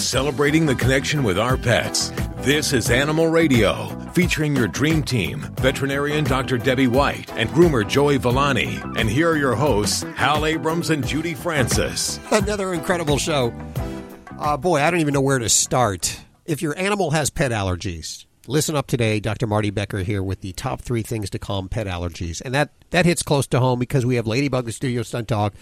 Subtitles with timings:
[0.00, 2.10] celebrating the connection with our pets.
[2.38, 6.58] This is Animal Radio, featuring your dream team, veterinarian Dr.
[6.58, 8.80] Debbie White and groomer Joey Villani.
[8.96, 12.18] And here are your hosts, Hal Abrams and Judy Francis.
[12.30, 13.52] Another incredible show.
[14.38, 16.18] Uh, boy, I don't even know where to start.
[16.46, 19.20] If your animal has pet allergies, listen up today.
[19.20, 19.46] Dr.
[19.46, 22.40] Marty Becker here with the top three things to calm pet allergies.
[22.42, 25.52] And that, that hits close to home because we have Ladybug, the studio stunt dog,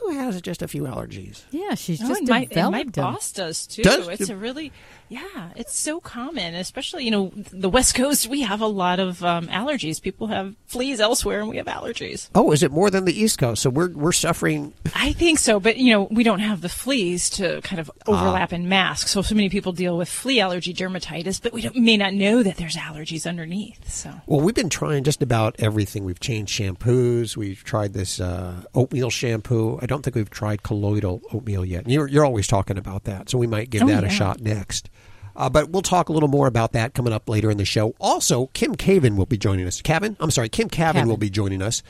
[0.00, 1.42] who has just a few allergies.
[1.50, 3.82] Yeah, she's Oh, just and my, and developed my boss does too.
[3.82, 4.08] Does?
[4.08, 4.72] It's a really,
[5.08, 8.26] yeah, it's so common, especially you know the West Coast.
[8.28, 10.00] We have a lot of um, allergies.
[10.02, 12.28] People have fleas elsewhere, and we have allergies.
[12.34, 13.62] Oh, is it more than the East Coast?
[13.62, 14.72] So we're, we're suffering.
[14.94, 18.52] I think so, but you know we don't have the fleas to kind of overlap
[18.52, 19.08] and mask.
[19.08, 22.42] So so many people deal with flea allergy, dermatitis, but we don't, may not know
[22.42, 23.88] that there's allergies underneath.
[23.90, 26.04] So Well, we've been trying just about everything.
[26.04, 27.36] We've changed shampoos.
[27.36, 29.78] We've tried this uh, oatmeal shampoo.
[29.80, 31.88] I don't think we've tried colloidal oatmeal yet.
[31.88, 34.90] You're, you're always talking about that, so we might give Oh, that a shot next.
[35.36, 37.94] Uh, but we'll talk a little more about that coming up later in the show.
[38.00, 39.82] Also, Kim Caven will be joining us.
[39.82, 40.16] Kavin?
[40.18, 41.08] I'm sorry, Kim Kavin, Kavin.
[41.08, 41.82] will be joining us.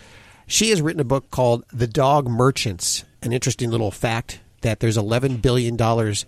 [0.47, 3.05] She has written a book called The Dog Merchants.
[3.23, 5.77] An interesting little fact that there's $11 billion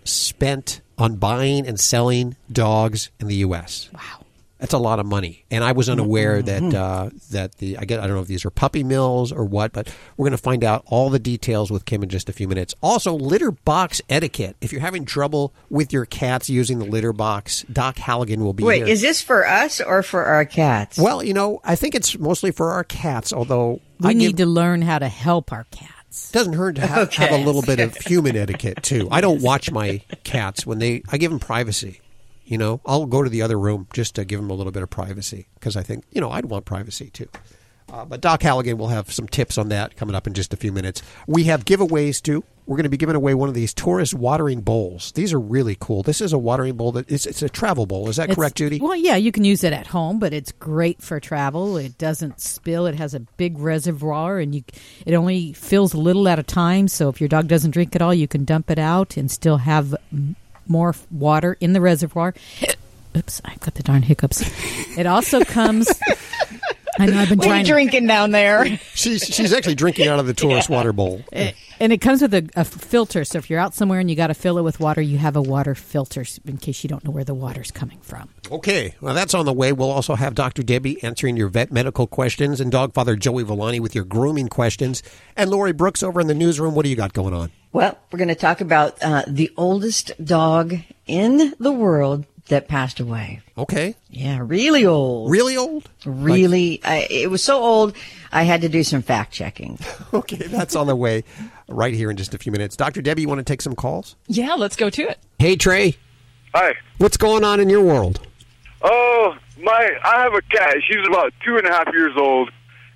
[0.04, 3.88] spent on buying and selling dogs in the U.S.
[3.92, 4.24] Wow.
[4.58, 8.00] That's a lot of money, and I was unaware that uh, that the I get
[8.00, 10.64] I don't know if these are puppy mills or what, but we're going to find
[10.64, 12.74] out all the details with Kim in just a few minutes.
[12.82, 14.56] Also, litter box etiquette.
[14.60, 18.64] If you're having trouble with your cats using the litter box, Doc Halligan will be
[18.64, 18.86] Wait, here.
[18.88, 20.98] is this for us or for our cats?
[20.98, 23.32] well, you know, I think it's mostly for our cats.
[23.32, 26.30] Although We I need give, to learn how to help our cats.
[26.30, 29.06] It doesn't hurt to have, have a little bit of human etiquette too.
[29.10, 31.02] I don't watch my cats when they.
[31.12, 32.00] I give them privacy.
[32.48, 34.82] You know, I'll go to the other room just to give them a little bit
[34.82, 37.28] of privacy because I think you know I'd want privacy too.
[37.92, 40.56] Uh, but Doc Halligan will have some tips on that coming up in just a
[40.58, 41.02] few minutes.
[41.26, 42.44] We have giveaways too.
[42.66, 45.12] We're going to be giving away one of these tourist watering bowls.
[45.12, 46.02] These are really cool.
[46.02, 48.10] This is a watering bowl that it's, it's a travel bowl.
[48.10, 48.78] Is that It's- correct, Judy?
[48.78, 51.78] Well, yeah, you can use it at home, but it's great for travel.
[51.78, 52.84] It doesn't spill.
[52.84, 54.64] It has a big reservoir, and you
[55.06, 56.88] it only fills a little at a time.
[56.88, 59.56] So if your dog doesn't drink at all, you can dump it out and still
[59.56, 59.94] have
[60.68, 62.34] more water in the reservoir.
[63.16, 64.42] Oops, I've got the darn hiccups.
[64.98, 65.88] It also comes.
[67.00, 67.60] I know I've been what are trying.
[67.60, 68.66] you to- drinking down there?
[68.94, 71.22] She's she's actually drinking out of the tourist water bowl.
[71.32, 73.24] It- and it comes with a, a filter.
[73.24, 75.36] So if you're out somewhere and you got to fill it with water, you have
[75.36, 78.28] a water filter in case you don't know where the water's coming from.
[78.50, 79.72] Okay, well, that's on the way.
[79.72, 80.64] We'll also have Dr.
[80.64, 85.04] Debbie answering your vet medical questions and dog father Joey Villani with your grooming questions.
[85.36, 86.74] And Lori Brooks over in the newsroom.
[86.74, 87.52] What do you got going on?
[87.72, 90.74] Well, we're going to talk about uh, the oldest dog
[91.06, 93.42] in the world that passed away.
[93.58, 95.30] Okay, Yeah, really old.
[95.30, 95.88] really old?
[96.06, 97.94] Really, I, it was so old.
[98.32, 99.78] I had to do some fact checking.
[100.14, 101.22] Okay, that's on the way
[101.68, 102.74] right here in just a few minutes.
[102.76, 103.02] Dr.
[103.02, 104.16] Debbie, you want to take some calls?
[104.26, 105.18] yeah, let's go to it.
[105.38, 105.96] Hey, Trey,
[106.54, 106.74] Hi.
[106.96, 108.20] what's going on in your world?
[108.80, 109.90] Oh, my!
[110.02, 110.76] I have a cat.
[110.88, 112.50] She's about two and a half years old,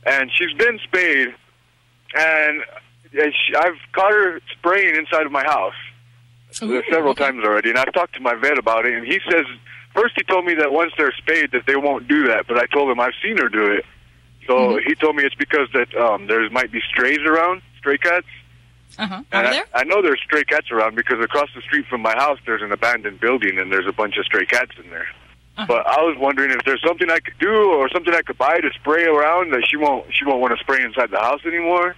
[0.06, 1.34] and she's been spayed.
[2.14, 2.81] And she,
[3.14, 5.74] I've caught her spraying inside of my house
[6.62, 7.70] Ooh, several times already.
[7.70, 9.46] And I've talked to my vet about it, and he says
[9.94, 12.66] first he told me that once they're spayed that they won't do that, but I
[12.66, 13.84] told him I've seen her do it.
[14.46, 14.88] So Mm-hmm.
[14.88, 18.26] he told me it's because that um, there might be strays around, stray cats.
[18.98, 19.22] Uh-huh.
[19.32, 19.64] I, there?
[19.74, 22.72] I know there's stray cats around because across the street from my house there's an
[22.72, 25.06] abandoned building and there's a bunch of stray cats in there.
[25.56, 25.66] Uh-huh.
[25.68, 28.60] But I was wondering if there's something I could do or something I could buy
[28.60, 31.94] to spray around that she won't she won't want to spray inside the house anymore.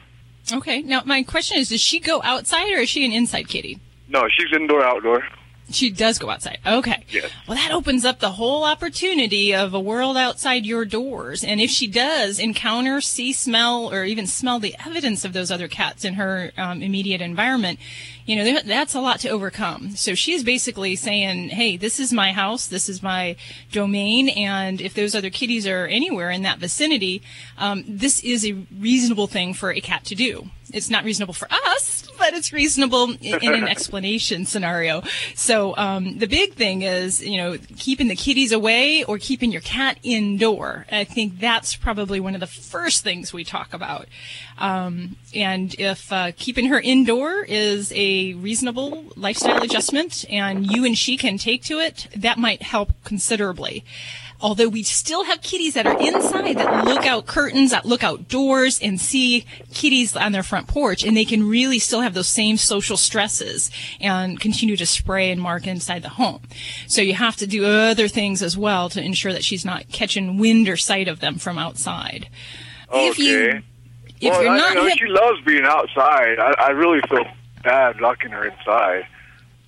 [0.52, 0.82] Okay.
[0.82, 3.80] Now, my question is: Does she go outside, or is she an inside kitty?
[4.08, 5.24] No, she's indoor outdoor.
[5.70, 6.58] She does go outside.
[6.66, 7.04] Okay.
[7.08, 7.30] Yes.
[7.48, 11.42] Well, that opens up the whole opportunity of a world outside your doors.
[11.42, 15.66] And if she does encounter, see, smell, or even smell the evidence of those other
[15.66, 17.78] cats in her um, immediate environment,
[18.26, 19.96] you know, that's a lot to overcome.
[19.96, 23.36] So she's basically saying, hey, this is my house, this is my
[23.70, 27.22] domain, and if those other kitties are anywhere in that vicinity,
[27.58, 30.48] um, this is a reasonable thing for a cat to do.
[30.72, 35.02] It's not reasonable for us, but it's reasonable in, in an explanation scenario.
[35.34, 39.60] So um, the big thing is, you know, keeping the kitties away or keeping your
[39.60, 40.86] cat indoor.
[40.90, 44.06] I think that's probably one of the first things we talk about.
[44.58, 50.96] Um, and if uh, keeping her indoor is a reasonable lifestyle adjustment, and you and
[50.96, 53.84] she can take to it, that might help considerably.
[54.40, 58.28] Although we still have kitties that are inside that look out curtains, that look out
[58.28, 62.28] doors and see kitties on their front porch, and they can really still have those
[62.28, 63.70] same social stresses
[64.00, 66.42] and continue to spray and mark inside the home.
[66.86, 70.36] So you have to do other things as well to ensure that she's not catching
[70.36, 72.28] wind or sight of them from outside.
[72.92, 73.62] If you, Okay.
[74.24, 76.38] If well, you're I, not you know, hip- she loves being outside.
[76.38, 77.24] I, I really feel
[77.62, 79.06] bad locking her inside.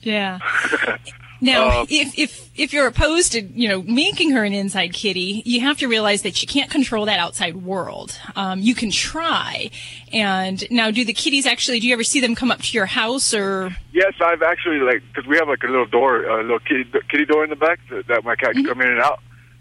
[0.01, 0.39] Yeah.
[1.39, 5.43] Now, Um, if if if you're opposed to you know making her an inside kitty,
[5.45, 8.19] you have to realize that she can't control that outside world.
[8.37, 9.71] Um, you can try,
[10.15, 11.81] and now do the kitties actually?
[11.81, 13.77] Do you ever see them come up to your house or?
[13.93, 17.27] Yes, I've actually like because we have like a little door, a little kitty kitty
[17.27, 19.21] door in the back that, that my cat can come in and out,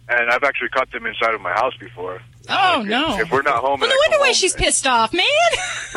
[0.10, 2.22] and I've actually caught them inside of my house before.
[2.50, 3.18] Oh If- no!
[3.19, 5.25] If we're not home, well, no I wonder why she's pissed off, man.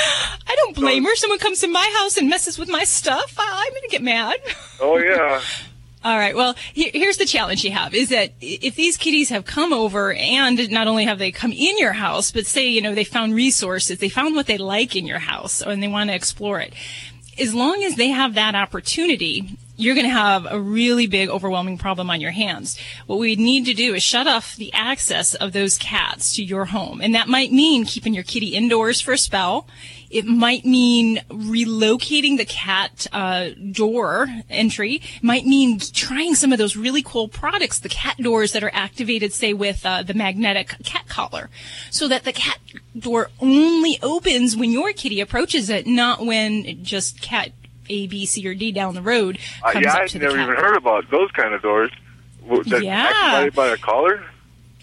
[0.00, 1.14] I don't blame her.
[1.16, 3.34] Someone comes to my house and messes with my stuff.
[3.38, 4.36] I- I'm gonna get mad.
[4.80, 5.40] Oh yeah.
[6.04, 6.36] All right.
[6.36, 10.12] Well, he- here's the challenge you have is that if these kitties have come over
[10.12, 13.34] and not only have they come in your house, but say, you know, they found
[13.34, 16.72] resources, they found what they like in your house and they want to explore it.
[17.40, 21.78] As long as they have that opportunity, you're going to have a really big, overwhelming
[21.78, 22.76] problem on your hands.
[23.06, 26.66] What we need to do is shut off the access of those cats to your
[26.66, 27.00] home.
[27.00, 29.68] And that might mean keeping your kitty indoors for a spell.
[30.10, 34.96] It might mean relocating the cat uh, door entry.
[34.96, 38.70] It might mean trying some of those really cool products, the cat doors that are
[38.72, 41.50] activated, say, with uh, the magnetic cat collar,
[41.90, 42.58] so that the cat
[42.98, 47.52] door only opens when your kitty approaches it, not when just cat
[47.88, 50.40] A, B, C, or D down the road Comes Uh, yeah, up I've the never
[50.40, 51.90] even heard about those kind of doors.
[52.66, 53.10] That's Yeah.
[53.12, 54.24] activated by a collar.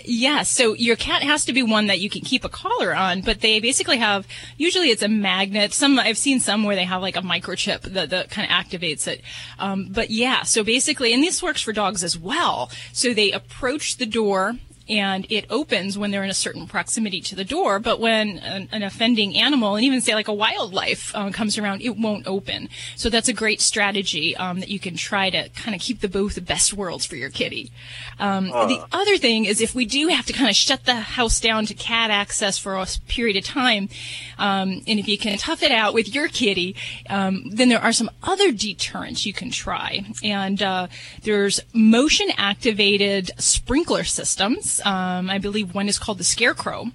[0.08, 3.22] Yeah, so your cat has to be one that you can keep a collar on,
[3.22, 5.74] but they basically have, usually it's a magnet.
[5.74, 9.08] Some, I've seen some where they have like a microchip that, that kind of activates
[9.08, 9.22] it.
[9.58, 12.70] Um, but yeah, so basically, and this works for dogs as well.
[12.94, 14.58] So they approach the door
[14.90, 17.80] and it opens when they're in a certain proximity to the door.
[17.80, 21.82] But when an, an offending animal, and even say like a wildlife, um, comes around,
[21.82, 22.70] it won't open.
[22.96, 26.10] So that's a great strategy um, that you can try to kind of keep the
[26.10, 27.72] both the best worlds for your kitty.
[28.20, 31.40] Um, The other thing is if we do have to kind of shut the house
[31.40, 33.90] down to cat access for a period of time,
[34.38, 36.76] um, and if you can tough it out with your kitty,
[37.10, 40.04] um, then there are some other deterrents you can try.
[40.24, 40.88] And uh,
[41.24, 44.75] there's motion activated sprinkler systems.
[44.86, 46.88] Um, I believe one is called the Scarecrow.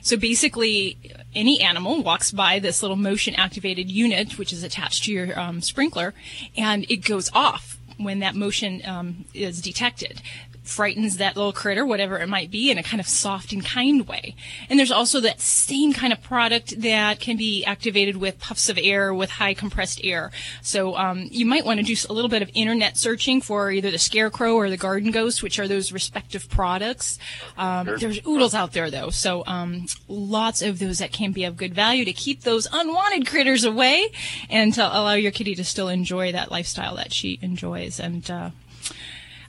[0.00, 0.98] So basically,
[1.34, 5.60] any animal walks by this little motion activated unit, which is attached to your um,
[5.60, 6.14] sprinkler,
[6.56, 10.22] and it goes off when that motion um, is detected.
[10.68, 14.06] Frightens that little critter, whatever it might be, in a kind of soft and kind
[14.06, 14.36] way.
[14.68, 18.78] And there's also that same kind of product that can be activated with puffs of
[18.80, 20.30] air, with high compressed air.
[20.60, 23.90] So um, you might want to do a little bit of internet searching for either
[23.90, 27.18] the Scarecrow or the Garden Ghost, which are those respective products.
[27.56, 31.56] Um, there's oodles out there though, so um, lots of those that can be of
[31.56, 34.08] good value to keep those unwanted critters away
[34.50, 37.98] and to allow your kitty to still enjoy that lifestyle that she enjoys.
[37.98, 38.50] And uh,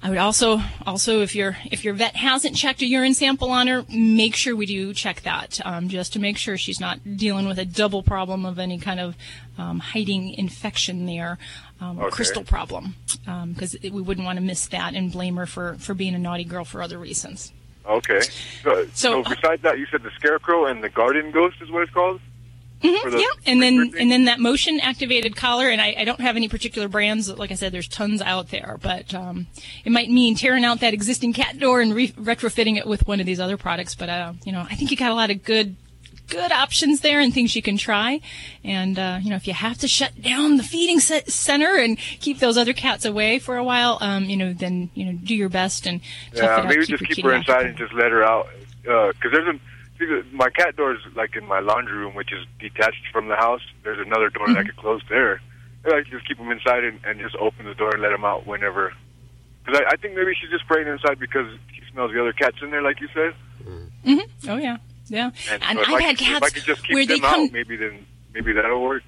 [0.01, 3.67] I would also, also if your if your vet hasn't checked a urine sample on
[3.67, 7.47] her, make sure we do check that, um, just to make sure she's not dealing
[7.47, 9.15] with a double problem of any kind of
[9.57, 11.37] um, hiding infection there,
[11.81, 12.15] um, or Okay.
[12.15, 12.95] crystal problem,
[13.53, 16.45] because we wouldn't want to miss that and blame her for for being a naughty
[16.45, 17.51] girl for other reasons.
[17.85, 18.21] Okay.
[18.63, 21.83] So, So- so besides that, you said the scarecrow and the garden ghost is what
[21.83, 22.21] it's called.
[22.81, 22.87] The
[23.17, 24.01] Yeah, and then thing?
[24.01, 27.29] and then that motion activated collar, and I, I don't have any particular brands.
[27.29, 29.47] Like I said, there's tons out there, but um,
[29.83, 33.19] it might mean tearing out that existing cat door and re- retrofitting it with one
[33.19, 33.95] of these other products.
[33.95, 35.75] But uh, you know, I think you got a lot of good
[36.29, 38.21] good options there and things you can try.
[38.63, 41.97] And uh, you know, if you have to shut down the feeding ce- center and
[41.97, 45.35] keep those other cats away for a while, um, you know, then you know, do
[45.35, 45.99] your best and
[46.33, 48.47] Yeah, out, maybe keep just your keep her inside and just let her out.
[48.83, 49.59] Because there's a
[50.31, 53.61] my cat door is like in my laundry room, which is detached from the house.
[53.83, 54.69] There's another door that I mm-hmm.
[54.69, 55.41] could close there.
[55.83, 58.09] And I could just keep them inside and, and just open the door and let
[58.09, 58.93] them out whenever.
[59.63, 62.57] Because I, I think maybe she's just spraying inside because she smells the other cats
[62.61, 63.33] in there, like you said.
[64.05, 64.49] Mm-hmm.
[64.49, 64.77] Oh yeah,
[65.07, 65.31] yeah.
[65.51, 67.29] And, And, I've I had could, if I cats could just keep where they them
[67.29, 67.43] come.
[67.45, 69.03] out, maybe then maybe that'll work.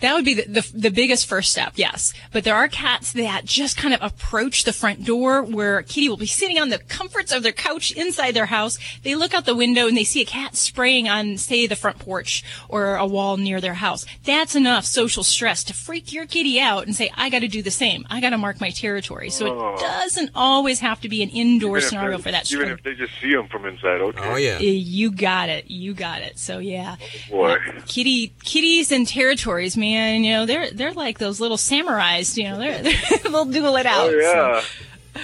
[0.00, 2.12] That would be the, the the biggest first step, yes.
[2.32, 6.16] But there are cats that just kind of approach the front door where Kitty will
[6.16, 8.78] be sitting on the comforts of their couch inside their house.
[9.02, 11.98] They look out the window and they see a cat spraying on, say, the front
[11.98, 14.06] porch or a wall near their house.
[14.24, 17.62] That's enough social stress to freak your kitty out and say, I got to do
[17.62, 18.06] the same.
[18.08, 19.28] I got to mark my territory.
[19.30, 19.74] So Oh.
[19.74, 22.50] it doesn't always have to be an indoor scenario for that.
[22.52, 24.20] Even if they just see them from inside, okay.
[24.22, 24.56] Oh yeah.
[24.60, 25.70] Eh, you got it.
[25.70, 26.38] You got it.
[26.38, 26.96] So yeah,
[27.32, 27.56] oh, boy.
[27.86, 29.89] kitty kitties and territories, man.
[29.94, 32.36] And you know they're they're like those little samurais.
[32.36, 34.08] You know they're, they're they'll duel it out.
[34.10, 34.62] Oh yeah.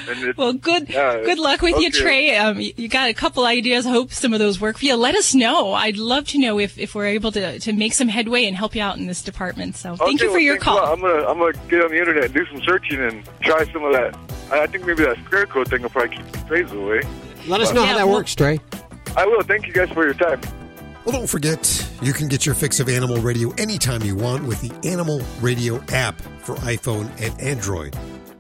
[0.09, 1.99] And it, Well, good Yeah, good luck with you, okay.
[2.01, 2.37] Trey.
[2.37, 3.87] Um, you, you got a couple ideas.
[3.87, 4.97] I hope some of those work for you.
[4.97, 5.75] Let us know.
[5.75, 8.75] I'd love to know if, if we're able to, to make some headway and help
[8.75, 9.77] you out in this department.
[9.77, 10.85] So thank Okay, you for well, your thanks a lot.
[10.87, 10.93] call.
[10.95, 13.85] I'm gonna I'm gonna get on the internet and do some searching and try some
[13.85, 14.19] of that.
[14.51, 17.03] I I think maybe that scarecrow thing will probably keep the strays away.
[17.47, 18.59] Let us know Yeah, how that well- works, Trey.
[19.17, 19.41] I will.
[19.43, 20.41] Thank you guys for your time.
[21.07, 24.61] Well, don't forget, you can get your fix of animal radio anytime you want with
[24.61, 27.97] the Animal Radio app for iPhone and Android.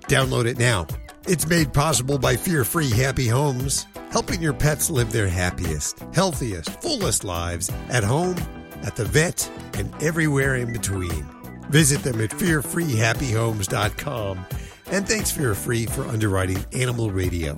[0.09, 0.89] Download it now.
[1.29, 6.83] It's made possible by Fear Free Happy Homes, helping your pets live their happiest, healthiest,
[6.83, 8.35] fullest lives at home,
[8.83, 11.25] at the vet, and everywhere in between.
[11.71, 14.47] Visit them at fearfreehappyhomes.com.
[14.91, 17.57] And thanks, Fear Free, for underwriting Animal Radio.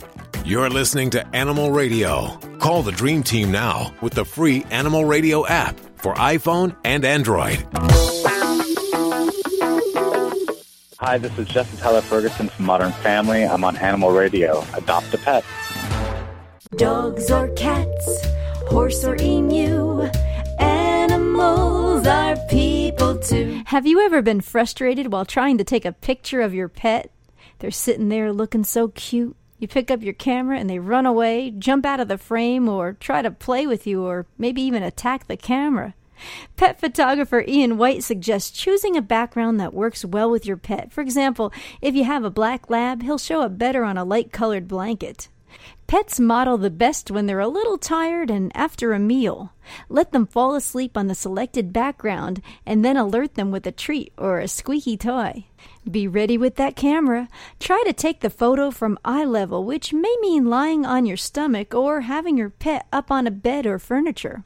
[0.48, 2.38] You're listening to Animal Radio.
[2.58, 7.66] Call the Dream Team now with the free Animal Radio app for iPhone and Android.
[11.00, 13.44] Hi, this is Jesse Tyler Ferguson from Modern Family.
[13.44, 14.64] I'm on Animal Radio.
[14.72, 15.44] Adopt a pet.
[16.76, 18.26] Dogs or cats,
[18.68, 20.04] horse or emu,
[20.60, 23.60] animals are people too.
[23.66, 27.10] Have you ever been frustrated while trying to take a picture of your pet?
[27.58, 29.36] They're sitting there looking so cute.
[29.58, 32.92] You pick up your camera and they run away, jump out of the frame, or
[32.94, 35.94] try to play with you, or maybe even attack the camera.
[36.56, 40.92] Pet photographer Ian White suggests choosing a background that works well with your pet.
[40.92, 44.32] For example, if you have a black lab, he'll show up better on a light
[44.32, 45.28] colored blanket.
[45.88, 49.54] Pets model the best when they're a little tired and after a meal.
[49.88, 54.12] Let them fall asleep on the selected background and then alert them with a treat
[54.18, 55.46] or a squeaky toy.
[55.90, 57.26] Be ready with that camera.
[57.58, 61.74] Try to take the photo from eye level, which may mean lying on your stomach
[61.74, 64.44] or having your pet up on a bed or furniture.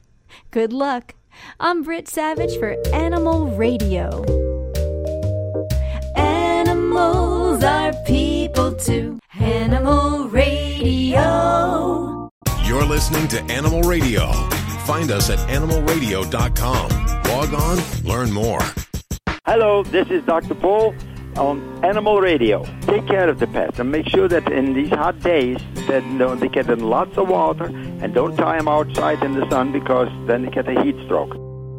[0.49, 1.13] Good luck.
[1.59, 4.23] I'm Britt Savage for Animal Radio.
[6.15, 9.19] Animals are people too.
[9.39, 12.29] Animal Radio.
[12.63, 14.31] You're listening to Animal Radio.
[14.85, 16.89] Find us at animalradio.com.
[17.25, 18.59] Log on, learn more.
[19.45, 20.55] Hello, this is Dr.
[20.55, 20.93] Paul
[21.37, 22.65] on Animal Radio.
[22.81, 25.57] Take care of the pets and make sure that in these hot days
[25.87, 29.33] that you know, they get in lots of water and don't tie them outside in
[29.33, 31.42] the sun because then they get a heat stroke.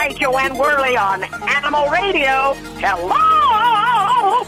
[0.00, 2.54] Hi, Jo Anne Worley on Animal Radio.
[2.78, 4.44] Hello!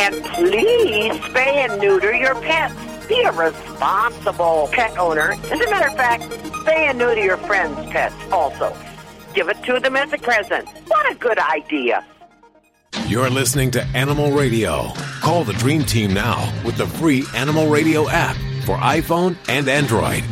[0.00, 2.74] And please spay and neuter your pets.
[3.06, 5.32] Be a responsible pet owner.
[5.32, 8.74] As a matter of fact, spay and neuter your friends' pets also.
[9.34, 10.66] Give it to them as a present.
[10.88, 12.02] What a good idea.
[13.06, 14.88] You're listening to Animal Radio.
[15.20, 20.24] Call the Dream Team now with the free Animal Radio app for iPhone and Android.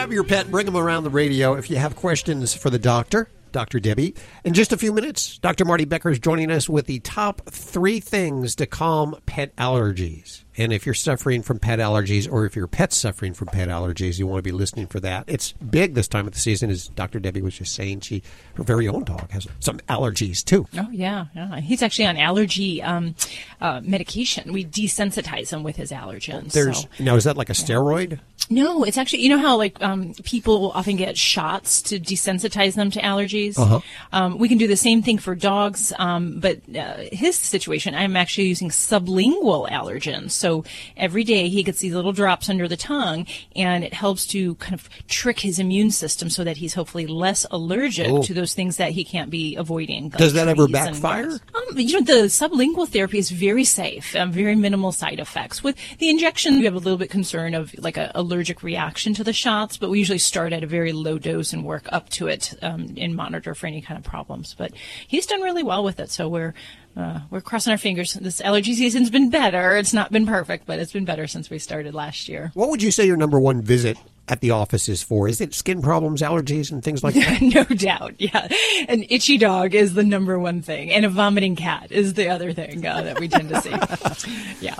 [0.00, 1.52] Grab your pet, bring them around the radio.
[1.52, 3.80] If you have questions for the doctor, Dr.
[3.80, 4.14] Debbie.
[4.44, 5.66] In just a few minutes, Dr.
[5.66, 10.44] Marty Becker is joining us with the top three things to calm pet allergies.
[10.60, 14.18] And if you're suffering from pet allergies or if your pet's suffering from pet allergies,
[14.18, 15.24] you want to be listening for that.
[15.26, 17.18] It's big this time of the season, as Dr.
[17.18, 18.00] Debbie was just saying.
[18.00, 18.22] She,
[18.56, 20.66] her very own dog has some allergies too.
[20.76, 21.26] Oh, yeah.
[21.34, 21.60] yeah.
[21.60, 23.14] He's actually on allergy um,
[23.62, 24.52] uh, medication.
[24.52, 26.52] We desensitize him with his allergens.
[26.52, 26.88] There's, so.
[26.98, 28.20] Now, is that like a steroid?
[28.50, 32.90] No, it's actually, you know how like um, people often get shots to desensitize them
[32.90, 33.58] to allergies?
[33.58, 33.80] Uh-huh.
[34.12, 38.16] Um, we can do the same thing for dogs, um, but uh, his situation, I'm
[38.16, 40.32] actually using sublingual allergens.
[40.32, 40.49] So
[40.96, 43.26] every day he gets these little drops under the tongue,
[43.56, 47.46] and it helps to kind of trick his immune system so that he's hopefully less
[47.50, 48.22] allergic Oh.
[48.22, 50.04] to those things that he can't be avoiding.
[50.10, 51.30] like Does that ever and backfire?
[51.30, 55.62] Um, you know, the sublingual therapy is very safe, um, very minimal side effects.
[55.62, 59.24] With the injection, we have a little bit concern of like an allergic reaction to
[59.24, 62.26] the shots, but we usually start at a very low dose and work up to
[62.26, 64.54] it um, and monitor for any kind of problems.
[64.56, 64.72] But
[65.06, 66.54] he's done really well with it, so we're
[66.96, 68.14] uh, we're crossing our fingers.
[68.14, 69.76] This allergy season's been better.
[69.76, 72.50] It's not been perfect, but it's been better since we started last year.
[72.54, 73.96] What would you say your number one visit
[74.28, 75.28] at the office is for?
[75.28, 77.40] Is it skin problems, allergies, and things like that?
[77.42, 78.14] no doubt.
[78.18, 78.48] Yeah.
[78.88, 82.52] An itchy dog is the number one thing, and a vomiting cat is the other
[82.52, 84.46] thing uh, that we tend to see.
[84.60, 84.76] yeah.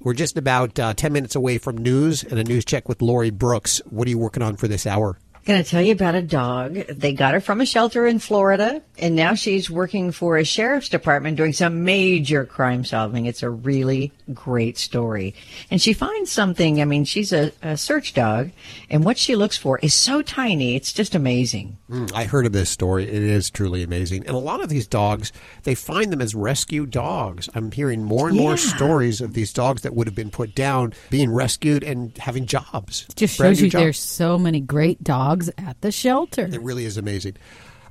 [0.00, 3.30] We're just about uh, 10 minutes away from news and a news check with Lori
[3.30, 3.80] Brooks.
[3.88, 5.18] What are you working on for this hour?
[5.44, 6.74] Going to tell you about a dog.
[6.74, 10.88] They got her from a shelter in Florida, and now she's working for a sheriff's
[10.88, 13.26] department doing some major crime solving.
[13.26, 15.34] It's a really great story.
[15.70, 16.80] And she finds something.
[16.80, 18.52] I mean, she's a, a search dog,
[18.88, 20.76] and what she looks for is so tiny.
[20.76, 21.76] It's just amazing.
[21.90, 23.04] Mm, I heard of this story.
[23.04, 24.26] It is truly amazing.
[24.26, 25.30] And a lot of these dogs,
[25.64, 27.50] they find them as rescue dogs.
[27.54, 30.94] I'm hearing more and more stories of these dogs that would have been put down
[31.10, 33.06] being rescued and having jobs.
[33.14, 33.82] Just shows you jobs.
[33.82, 36.42] there's so many great dogs at the shelter.
[36.52, 37.36] It really is amazing.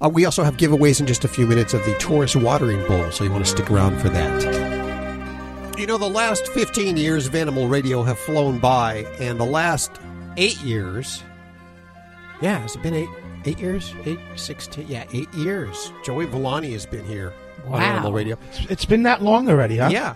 [0.03, 3.09] Uh, we also have giveaways in just a few minutes of the Taurus Watering Bowl,
[3.11, 5.79] so you want to stick around for that.
[5.79, 9.91] You know, the last 15 years of animal radio have flown by, and the last
[10.37, 11.23] eight years.
[12.41, 13.09] Yeah, has it been eight?
[13.45, 13.93] Eight years?
[14.05, 14.85] Eight, sixteen?
[14.87, 15.91] Yeah, eight years.
[16.05, 17.33] Joey Villani has been here
[17.65, 17.79] on Wow.
[17.79, 18.37] Animal Radio.
[18.69, 19.89] It's been that long already, huh?
[19.91, 20.15] Yeah.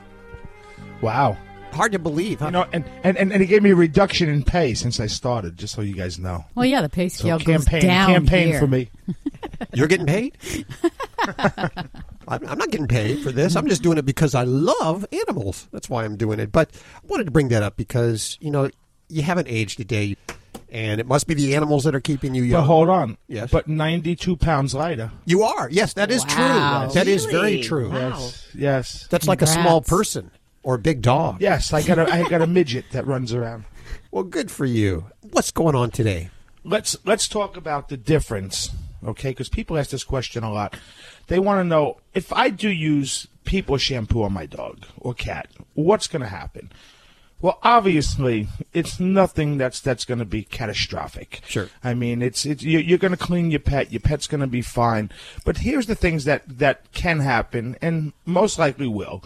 [1.01, 1.37] Wow.
[1.73, 2.45] Hard to believe, huh?
[2.47, 5.05] You know, and, and, and, and he gave me a reduction in pay since I
[5.05, 6.45] started, just so you guys know.
[6.55, 8.59] Well, yeah, the pay So scale goes campaign, down campaign here.
[8.59, 8.89] for me.
[9.73, 10.35] You're getting paid?
[12.29, 13.55] I'm I'm not getting paid for this.
[13.55, 15.67] I'm just doing it because I love animals.
[15.71, 16.51] That's why I'm doing it.
[16.51, 18.69] But I wanted to bring that up because, you know,
[19.09, 20.17] you haven't aged a day,
[20.69, 22.61] and it must be the animals that are keeping you young.
[22.61, 23.17] But hold on.
[23.27, 23.49] Yes.
[23.51, 25.11] But 92 pounds lighter.
[25.25, 25.69] You are.
[25.69, 26.85] Yes, that is Wow.
[26.87, 26.93] true.
[26.95, 27.63] That is very Really?
[27.63, 27.91] true.
[27.93, 28.47] Yes.
[28.53, 29.07] Yes.
[29.09, 30.31] That's like a small person
[30.67, 31.37] or a big dog.
[31.39, 33.63] Yes, I got a I got a midget that runs around.
[34.11, 35.05] Well, good for you.
[35.21, 36.29] What's going on today?
[36.65, 38.69] Let's let's talk about the difference,
[39.01, 39.29] okay?
[39.29, 40.75] Because people ask this question a lot.
[41.27, 45.47] They want to know if I do use people shampoo on my dog or cat,
[45.73, 46.69] what's going to happen?
[47.39, 51.43] Well, obviously, it's nothing that's that's going to be catastrophic.
[51.47, 51.69] Sure.
[51.81, 53.93] I mean, it's it's you- you're going to clean your pet.
[53.93, 55.11] Your pet's going to be fine.
[55.45, 59.23] But here's the things that that can happen, and most likely will.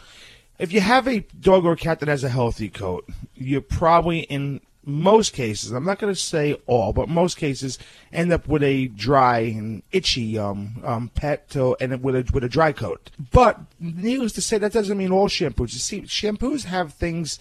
[0.62, 4.62] If you have a dog or cat that has a healthy coat, you're probably in
[4.86, 7.80] most cases, I'm not going to say all, but most cases,
[8.14, 12.48] end up with a dry and itchy um, um, pet and with a with a
[12.48, 13.10] dry coat.
[13.32, 15.74] But needless to say, that doesn't mean all shampoos.
[15.74, 17.40] You see, shampoos have things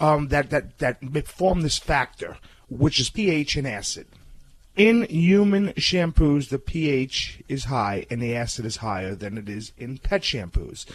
[0.00, 2.38] um, that that that form this factor,
[2.70, 4.06] which is pH and acid.
[4.76, 9.72] In human shampoos, the pH is high and the acid is higher than it is
[9.76, 10.86] in pet shampoos.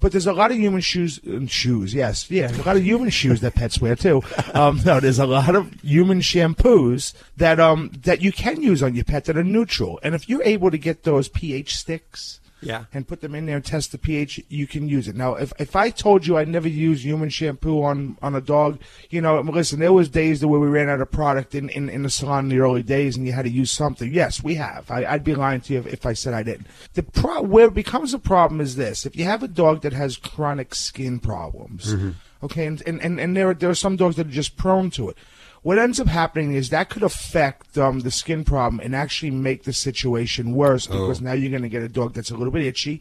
[0.00, 3.10] But there's a lot of human shoes, um, shoes, yes, yeah, a lot of human
[3.10, 4.22] shoes that pets wear too.
[4.52, 8.94] Um, no, there's a lot of human shampoos that um that you can use on
[8.94, 12.84] your pet that are neutral, and if you're able to get those pH sticks, Yeah.
[12.92, 15.16] and put them in there and test the pH, you can use it.
[15.16, 18.80] Now, if, if I told you I never use human shampoo on, on a dog,
[19.10, 22.02] you know, listen, there was days where we ran out of product in, in, in
[22.02, 24.12] the salon in the early days and you had to use something.
[24.12, 24.90] Yes, we have.
[24.90, 26.66] I, I'd be lying to you if, if I said I didn't.
[26.94, 29.06] The pro- where it becomes a problem is this.
[29.06, 32.10] If you have a dog that has chronic skin problems, mm-hmm.
[32.42, 34.90] okay, and, and, and, and there, are, there are some dogs that are just prone
[34.90, 35.16] to it.
[35.64, 39.64] What ends up happening is that could affect um, the skin problem and actually make
[39.64, 42.66] the situation worse because now you're going to get a dog that's a little bit
[42.66, 43.00] itchy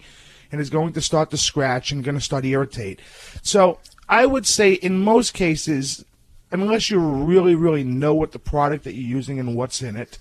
[0.50, 3.02] and is going to start to scratch and going to start to irritate.
[3.42, 6.06] So I would say in most cases,
[6.54, 10.18] unless you really, really know what the product that you're using and what's in it,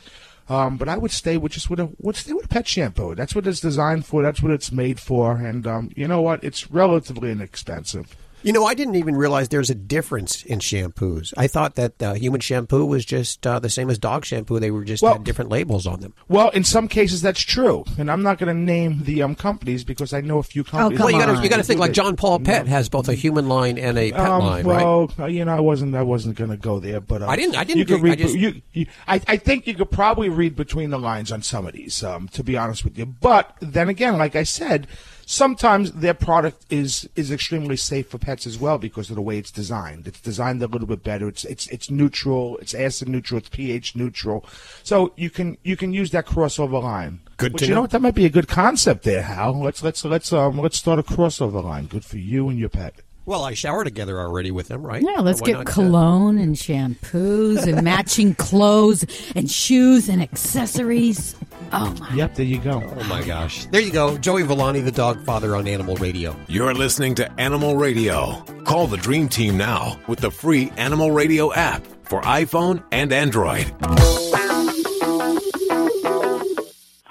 [0.48, 3.14] um, but I would stay with just with a would stay with a pet shampoo.
[3.14, 4.20] That's what it's designed for.
[4.20, 5.36] That's what it's made for.
[5.36, 6.42] And um, you know what?
[6.42, 8.16] It's relatively inexpensive.
[8.42, 11.32] You know, I didn't even realize there's a difference in shampoos.
[11.36, 14.58] I thought that uh, human shampoo was just uh, the same as dog shampoo.
[14.58, 16.14] They were just Well- had different labels on them.
[16.28, 19.84] Well, in some cases that's true, and I'm not going to name the um, companies
[19.84, 20.98] because I know a few companies.
[20.98, 23.14] well, you got to you got to think like John Paul Pet has both a
[23.14, 24.82] human line and a pet Um, line, right?
[24.84, 25.94] well, uh, you know, I wasn't.
[25.94, 28.10] I wasn't going to go there, but um, I didn't- I didn't You could agree.
[28.10, 28.18] I read.
[28.20, 31.66] just- you, you, I, I think you could probably read between the lines on some
[31.66, 32.02] of these.
[32.02, 34.86] Um, to be honest with you, but then again, like I said,
[35.26, 39.38] sometimes their product is is extremely safe for pets as well because of the way
[39.38, 40.06] it's designed.
[40.06, 41.28] It's designed a little bit better.
[41.28, 42.58] It's it's it's neutral.
[42.58, 43.38] It's acid neutral.
[43.38, 44.44] It's pH neutral.
[44.82, 47.20] So you can you can use that crossover line.
[47.36, 47.76] Good to you know.
[47.76, 47.80] know.
[47.82, 47.90] what?
[47.90, 49.60] That might be a good concept there, Hal.
[49.60, 51.86] Let's let's let's um let's start a crossover line.
[51.86, 52.94] Good for you and your pet.
[53.24, 55.00] Well, I shower together already with them, right?
[55.00, 59.04] Yeah, let's get not, uh, cologne and shampoos and matching clothes
[59.36, 61.36] and shoes and accessories.
[61.72, 62.12] Oh my!
[62.14, 62.82] Yep, there you go.
[62.84, 63.66] Oh my gosh!
[63.66, 66.34] There you go, Joey Villani, the dog father on Animal Radio.
[66.48, 68.42] You're listening to Animal Radio.
[68.64, 73.72] Call the Dream Team now with the free Animal Radio app for iPhone and Android.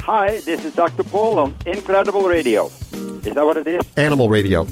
[0.02, 1.04] Hi, this is Dr.
[1.04, 2.66] Paul on Incredible Radio.
[2.66, 3.82] Is that what it is?
[3.96, 4.68] Animal Radio.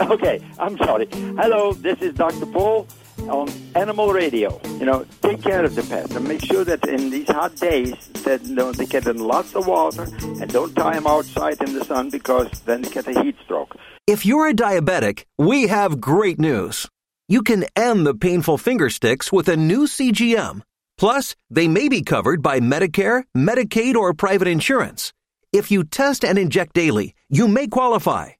[0.10, 1.08] Okay, I'm sorry.
[1.12, 2.46] Hello, this is Dr.
[2.46, 2.86] Paul,
[3.28, 4.58] on Animal Radio.
[4.78, 7.94] You know, take care of the pets and make sure that in these hot days
[8.24, 11.74] that you know, they get in lots of water and don't tie them outside in
[11.74, 13.76] the sun because then they get a heat stroke.
[14.06, 16.88] If you're a diabetic, we have great news.
[17.28, 20.62] You can end the painful finger sticks with a new CGM.
[20.96, 25.12] Plus, they may be covered by Medicare, Medicaid, or private insurance.
[25.52, 28.30] If you test and inject daily, you may qualify.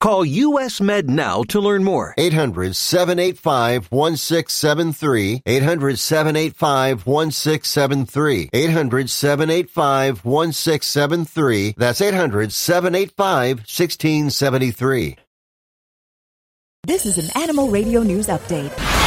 [0.00, 2.14] Call US Med now to learn more.
[2.16, 5.42] 800 785 1673.
[5.44, 8.48] 800 785 1673.
[8.50, 11.74] 800 785 1673.
[11.76, 15.16] That's 800 785 1673.
[16.84, 18.99] This is an Animal Radio News Update.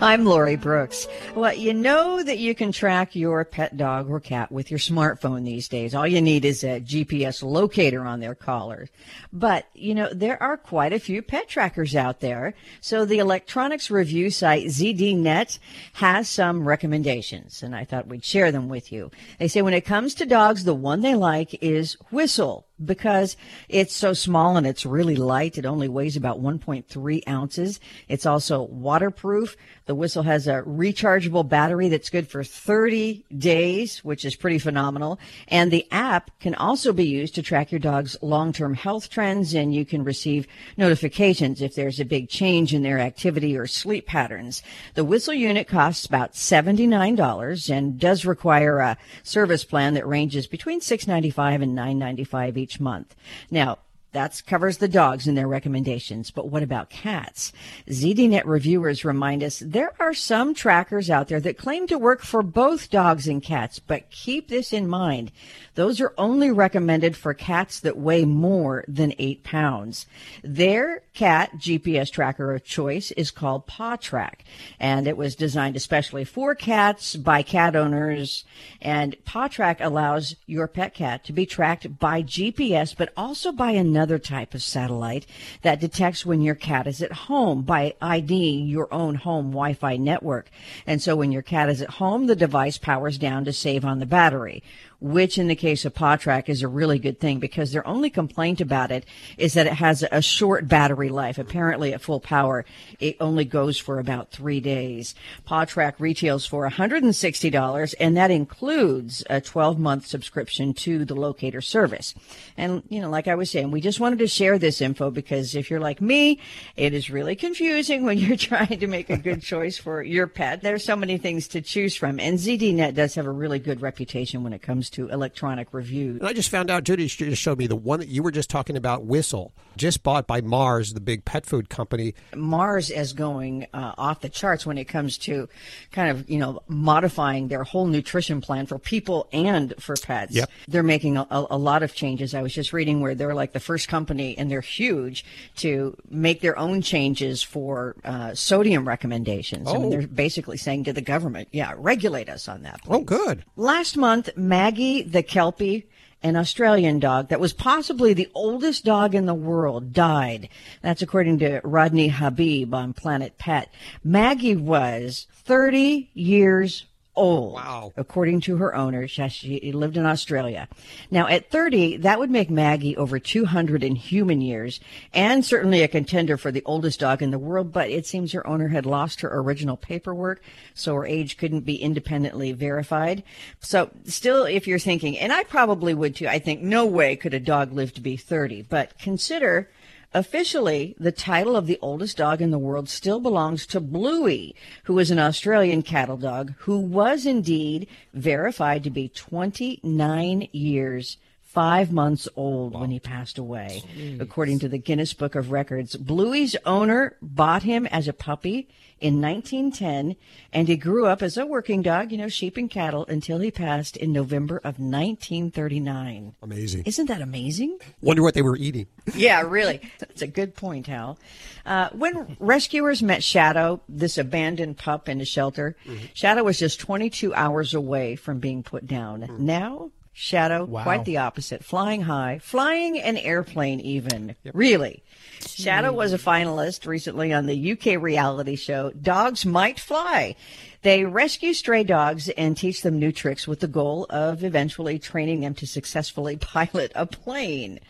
[0.00, 1.06] I'm Lori Brooks.
[1.34, 5.44] Well, you know that you can track your pet dog or cat with your smartphone
[5.44, 5.94] these days.
[5.94, 8.88] All you need is a GPS locator on their collar.
[9.32, 12.54] But, you know, there are quite a few pet trackers out there.
[12.80, 15.58] So the electronics review site ZDNet
[15.94, 19.10] has some recommendations, and I thought we'd share them with you.
[19.38, 23.36] They say when it comes to dogs, the one they like is Whistle because
[23.68, 25.58] it's so small and it's really light.
[25.58, 27.78] It only weighs about 1.3 ounces.
[28.08, 29.56] It's also waterproof.
[29.86, 35.20] The whistle has a rechargeable battery that's good for 30 days, which is pretty phenomenal.
[35.48, 39.74] And the app can also be used to track your dog's long-term health trends and
[39.74, 44.62] you can receive notifications if there's a big change in their activity or sleep patterns.
[44.94, 50.80] The whistle unit costs about $79 and does require a service plan that ranges between
[50.80, 53.14] 695 and $995 each month.
[53.50, 53.78] Now,
[54.14, 56.30] that covers the dogs and their recommendations.
[56.30, 57.52] But what about cats?
[57.88, 62.42] ZDNet reviewers remind us there are some trackers out there that claim to work for
[62.42, 65.32] both dogs and cats, but keep this in mind.
[65.74, 70.06] Those are only recommended for cats that weigh more than eight pounds.
[70.44, 74.40] Their cat GPS tracker of choice is called Pawtrack,
[74.80, 78.44] and it was designed especially for cats by cat owners.
[78.82, 84.18] And Pawtrack allows your pet cat to be tracked by GPS, but also by another
[84.18, 85.26] type of satellite
[85.62, 90.50] that detects when your cat is at home by IDing your own home Wi-Fi network.
[90.86, 94.00] And so when your cat is at home, the device powers down to save on
[94.00, 94.62] the battery
[95.04, 98.62] which in the case of Pawtrack is a really good thing because their only complaint
[98.62, 99.04] about it
[99.36, 101.36] is that it has a short battery life.
[101.36, 102.64] Apparently at full power,
[102.98, 105.14] it only goes for about three days.
[105.46, 112.14] Pawtrack retails for $160 and that includes a 12 month subscription to the locator service.
[112.56, 115.54] And, you know, like I was saying, we just wanted to share this info because
[115.54, 116.40] if you're like me,
[116.76, 120.62] it is really confusing when you're trying to make a good choice for your pet.
[120.62, 124.42] There's so many things to choose from and ZDNet does have a really good reputation
[124.42, 126.12] when it comes to electronic review.
[126.20, 128.50] And I just found out, Judy just showed me the one that you were just
[128.50, 132.14] talking about, Whistle, just bought by Mars, the big pet food company.
[132.34, 135.48] Mars is going uh, off the charts when it comes to
[135.92, 140.32] kind of, you know, modifying their whole nutrition plan for people and for pets.
[140.34, 140.50] Yep.
[140.68, 142.34] They're making a, a lot of changes.
[142.34, 145.24] I was just reading where they're like the first company, and they're huge,
[145.56, 149.68] to make their own changes for uh, sodium recommendations.
[149.68, 149.90] I mean, Oh.
[149.90, 152.80] they're basically saying to the government, yeah, regulate us on that.
[152.88, 153.44] Oh, good.
[153.56, 154.30] Last month,
[154.74, 155.86] Maggie the Kelpie,
[156.20, 160.48] an Australian dog that was possibly the oldest dog in the world, died.
[160.82, 163.72] That's according to Rodney Habib on Planet Pet.
[164.02, 167.54] Maggie was 30 years old.
[167.54, 167.92] Wow.
[167.96, 170.68] According to her owner, she, she lived in Australia.
[171.10, 174.80] Now, at 30, that would make Maggie over 200 in human years
[175.12, 178.46] and certainly a contender for the oldest dog in the world, but it seems her
[178.46, 180.42] owner had lost her original paperwork,
[180.74, 183.22] so her age couldn't be independently verified.
[183.60, 187.34] So, still, if you're thinking, and I probably would too, I think no way could
[187.34, 189.68] a dog live to be 30, but consider
[190.16, 194.96] Officially, the title of the oldest dog in the world still belongs to Bluey, who
[195.00, 201.16] is an Australian cattle dog who was indeed verified to be 29 years,
[201.54, 203.82] five months old when he passed away.
[204.20, 208.68] According to the Guinness Book of Records, Bluey's owner bought him as a puppy
[209.00, 210.16] in 1910,
[210.52, 213.50] and he grew up as a working dog, you know, sheep and cattle, until he
[213.50, 216.34] passed in November of 1939.
[216.42, 216.82] Amazing.
[216.86, 217.78] Isn't that amazing?
[218.00, 218.86] Wonder what they were eating.
[219.14, 219.82] Yeah, really.
[219.98, 221.18] That's a good point, Hal.
[221.66, 225.76] Uh, when rescuers met Shadow, this abandoned pup in a shelter,
[226.14, 229.26] Shadow was just 22 hours away from being put down.
[229.38, 230.84] Now, Shadow, Wow.
[230.84, 234.36] quite the opposite, flying high, flying an airplane even.
[234.52, 235.02] Really.
[235.40, 235.96] Shadow hmm.
[235.96, 240.36] was a finalist recently on the UK reality show Dogs Might Fly.
[240.84, 245.40] They rescue stray dogs and teach them new tricks with the goal of eventually training
[245.40, 247.80] them to successfully pilot a plane.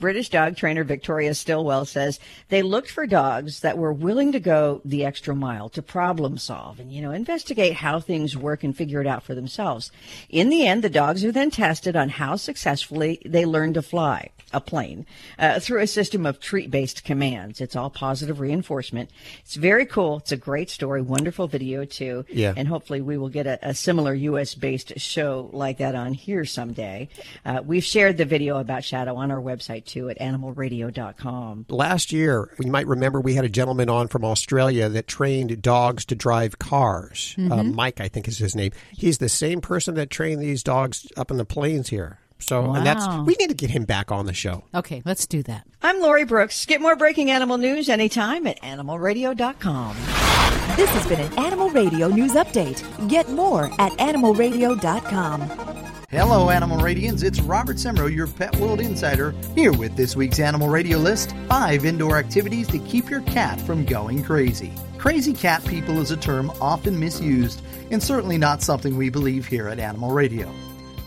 [0.00, 4.80] British dog trainer Victoria Stillwell says they looked for dogs that were willing to go
[4.82, 9.02] the extra mile to problem solve and, you know, investigate how things work and figure
[9.02, 9.92] it out for themselves.
[10.30, 14.30] In the end, the dogs are then tested on how successfully they learn to fly
[14.52, 15.04] a plane
[15.38, 17.60] uh, through a system of treat based commands.
[17.60, 19.10] It's all positive reinforcement.
[19.40, 20.18] It's very cool.
[20.18, 22.24] It's a great story, wonderful video too.
[22.38, 22.54] Yeah.
[22.56, 24.54] And hopefully we will get a, a similar U.S.
[24.54, 27.08] based show like that on here someday.
[27.44, 31.66] Uh, we've shared the video about Shadow on our website too at animalradio.com.
[31.68, 36.04] Last year, you might remember we had a gentleman on from Australia that trained dogs
[36.06, 37.34] to drive cars.
[37.36, 37.52] Uh, Mm-hmm.
[37.70, 37.74] Mhm.
[37.74, 38.72] Mike, I think is his name.
[38.92, 42.18] He's the same person that trained these dogs up in the plains here.
[42.38, 44.62] So and that's we need to get him back on the show.
[44.72, 45.66] Okay, let's do that.
[45.82, 46.66] I'm Lori Brooks.
[46.66, 50.27] Get more breaking animal news anytime at animalradio.com.
[50.78, 53.08] This has been an Animal Radio News Update.
[53.08, 55.40] Get more at animalradio.com.
[56.08, 57.24] Hello, Animal Radians.
[57.24, 61.84] It's Robert Semrow, your Pet World Insider, here with this week's Animal Radio list five
[61.84, 64.72] indoor activities to keep your cat from going crazy.
[64.98, 67.60] Crazy cat people is a term often misused
[67.90, 70.48] and certainly not something we believe here at Animal Radio.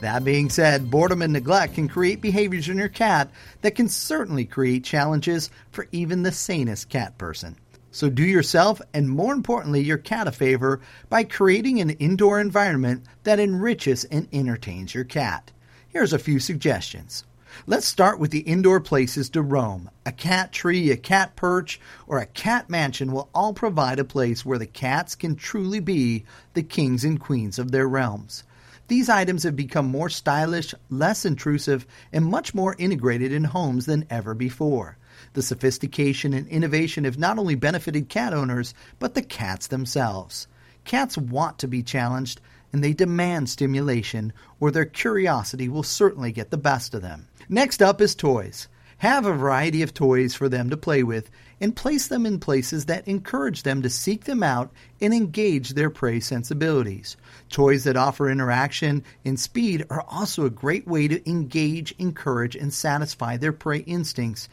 [0.01, 3.31] That being said, boredom and neglect can create behaviors in your cat
[3.62, 7.55] that can certainly create challenges for even the sanest cat person.
[7.93, 13.04] So do yourself and more importantly your cat a favor by creating an indoor environment
[13.23, 15.51] that enriches and entertains your cat.
[15.89, 17.25] Here's a few suggestions.
[17.67, 19.89] Let's start with the indoor places to roam.
[20.06, 24.45] A cat tree, a cat perch, or a cat mansion will all provide a place
[24.45, 26.23] where the cats can truly be
[26.54, 28.45] the kings and queens of their realms.
[28.88, 34.06] These items have become more stylish, less intrusive, and much more integrated in homes than
[34.10, 34.97] ever before.
[35.34, 40.48] The sophistication and innovation have not only benefited cat owners, but the cats themselves.
[40.84, 42.41] Cats want to be challenged,
[42.74, 47.28] and they demand stimulation, or their curiosity will certainly get the best of them.
[47.48, 48.67] Next up is toys.
[48.98, 52.86] Have a variety of toys for them to play with and place them in places
[52.86, 57.17] that encourage them to seek them out and engage their prey sensibilities.
[57.50, 62.74] Toys that offer interaction and speed are also a great way to engage, encourage, and
[62.74, 64.50] satisfy their prey instincts.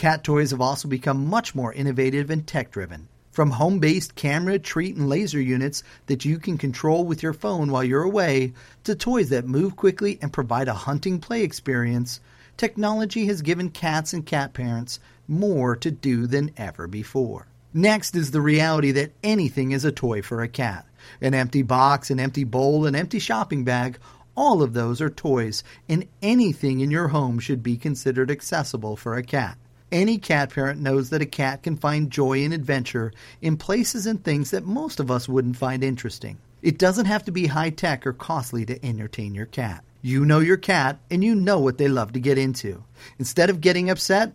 [0.00, 3.06] Cat toys have also become much more innovative and tech driven.
[3.32, 7.70] From home based camera, treat, and laser units that you can control with your phone
[7.70, 12.18] while you're away, to toys that move quickly and provide a hunting play experience,
[12.56, 17.46] technology has given cats and cat parents more to do than ever before.
[17.74, 20.86] Next is the reality that anything is a toy for a cat.
[21.20, 23.98] An empty box, an empty bowl, an empty shopping bag,
[24.34, 29.14] all of those are toys, and anything in your home should be considered accessible for
[29.14, 29.58] a cat.
[29.92, 34.22] Any cat parent knows that a cat can find joy and adventure in places and
[34.22, 36.38] things that most of us wouldn't find interesting.
[36.62, 39.82] It doesn't have to be high tech or costly to entertain your cat.
[40.00, 42.84] You know your cat and you know what they love to get into.
[43.18, 44.32] Instead of getting upset,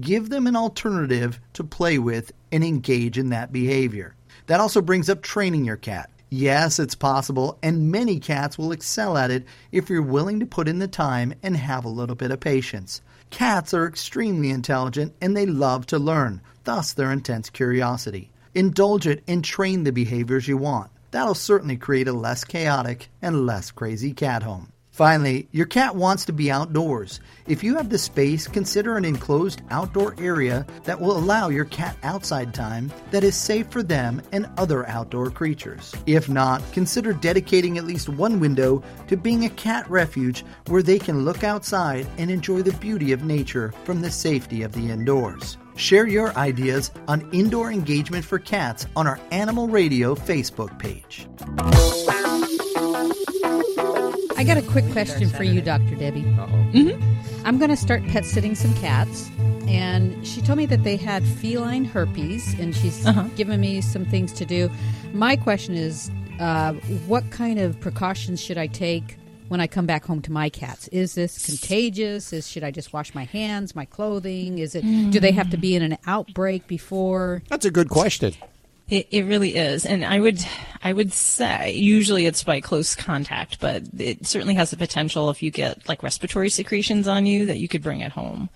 [0.00, 4.16] give them an alternative to play with and engage in that behavior.
[4.46, 6.10] That also brings up training your cat.
[6.30, 10.66] Yes, it's possible, and many cats will excel at it if you're willing to put
[10.66, 13.00] in the time and have a little bit of patience.
[13.30, 18.30] Cats are extremely intelligent and they love to learn, thus, their intense curiosity.
[18.54, 20.90] Indulge it and train the behaviors you want.
[21.10, 24.72] That'll certainly create a less chaotic and less crazy cat home.
[24.96, 27.20] Finally, your cat wants to be outdoors.
[27.46, 31.98] If you have the space, consider an enclosed outdoor area that will allow your cat
[32.02, 35.94] outside time that is safe for them and other outdoor creatures.
[36.06, 40.98] If not, consider dedicating at least one window to being a cat refuge where they
[40.98, 45.58] can look outside and enjoy the beauty of nature from the safety of the indoors.
[45.76, 51.26] Share your ideas on indoor engagement for cats on our Animal Radio Facebook page.
[54.36, 55.94] I got a quick question for you, Dr.
[55.96, 56.22] Debbie.
[56.22, 57.46] Mm-hmm.
[57.46, 59.30] I'm going to start pet sitting some cats,
[59.66, 63.24] and she told me that they had feline herpes, and she's Uh-huh.
[63.36, 64.70] given me some things to do.
[65.12, 66.74] My question is, uh,
[67.06, 69.16] what kind of precautions should I take
[69.48, 70.88] when I come back home to my cats?
[70.88, 72.32] Is this contagious?
[72.34, 74.58] Is should I just wash my hands, my clothing?
[74.58, 74.82] Is it?
[75.10, 77.42] Do they have to be in an outbreak before?
[77.48, 78.34] That's a good question.
[78.88, 80.38] It, it really is, and I would,
[80.82, 85.42] I would say usually it's by close contact, but it certainly has the potential if
[85.42, 88.48] you get like respiratory secretions on you that you could bring it home.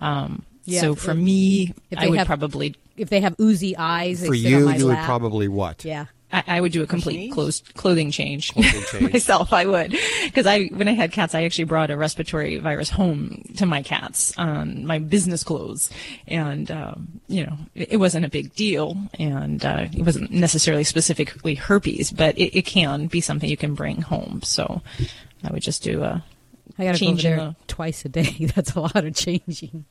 [0.00, 3.36] Um, Yeah, so if- for me, if I they would have- probably If they have
[3.40, 5.84] oozy eyes, they For sit on you, my you would probably what?
[5.84, 6.06] Yeah.
[6.32, 9.12] I, I would do a complete clothes, clothing change, Clothing change.
[9.14, 9.52] myself.
[9.52, 13.42] I would because I when I had cats, I actually brought a respiratory virus home
[13.56, 15.88] to my cats on my business clothes,
[16.26, 20.84] and um, you know it, it wasn't a big deal, and uh, it wasn't necessarily
[20.84, 24.40] specifically herpes, but it, it can be something you can bring home.
[24.42, 24.82] So
[25.44, 26.22] I would just do a
[26.78, 28.46] I got to go over change there the- twice a day.
[28.54, 29.86] That's a lot of changing.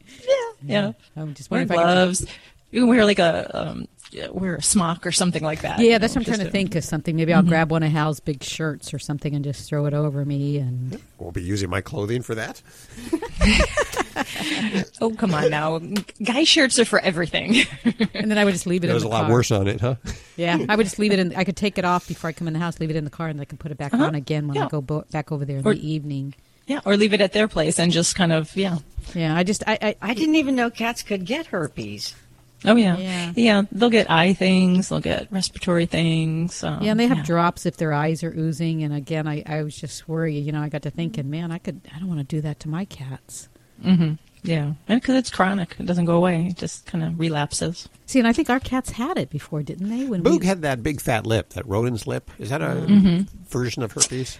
[0.63, 0.91] yeah.
[1.15, 2.25] I'm just wear wondering if I could- gloves.
[2.69, 3.87] You can wear like a um, yeah,
[4.31, 5.79] wear a smock or something like that.
[5.79, 7.15] Yeah, that's know, what I'm trying just to think of something.
[7.15, 7.47] Maybe I'll Mhm.
[7.49, 10.57] grab one of Hal's big shirts or something and just throw it over me.
[10.57, 12.61] And Won't be using my clothing for that.
[14.99, 15.79] Oh come on now,
[16.23, 17.65] guy shirts are for everything.
[18.15, 18.87] and then I would just leave it.
[18.87, 19.95] There's in a the lot worse on it, huh?
[20.37, 21.35] Yeah, I would just leave it in.
[21.35, 23.09] I could take it off before I come in the house, leave it in the
[23.11, 24.05] car, and I can put it back Uh-huh.
[24.05, 26.33] on again when I go bo- back over there in Or- the evening.
[26.67, 28.79] yeah, or leave it at their place and just kind of yeah.
[29.13, 32.13] Yeah, I just I I, I didn't even know cats could get herpes.
[32.65, 32.97] Oh yeah.
[32.97, 33.33] Yeah.
[33.35, 34.89] yeah, They'll get eye things.
[34.89, 36.63] They'll get respiratory things.
[36.63, 38.83] Um, yeah, and they have drops if their eyes are oozing.
[38.83, 40.39] And again, I, I was just worried.
[40.45, 42.59] You know, I got to thinking, man, I could I don't want to do that
[42.61, 43.47] to my cats.
[43.81, 45.75] hmm Yeah, because it's chronic.
[45.79, 46.47] It doesn't go away.
[46.47, 47.87] It just kind of relapses.
[48.07, 50.05] See, and I think our cats had it before, didn't they?
[50.05, 52.31] When Boog we had that big fat lip, that rodent's lip.
[52.39, 53.27] Is that a Mhm.
[53.49, 54.39] version of herpes?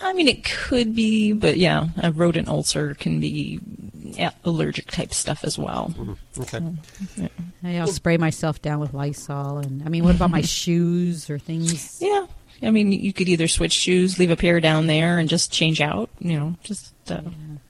[0.00, 3.60] I mean, it could be, but yeah, a rodent ulcer can be
[4.44, 5.94] allergic type stuff as well.
[6.38, 6.60] Okay.
[7.16, 7.82] Yeah.
[7.82, 9.58] I'll spray myself down with Lysol.
[9.58, 11.98] And I mean, what about my shoes or things?
[12.00, 12.26] Yeah.
[12.62, 15.80] I mean, you could either switch shoes, leave a pair down there, and just change
[15.80, 16.08] out.
[16.20, 17.20] You know, just uh,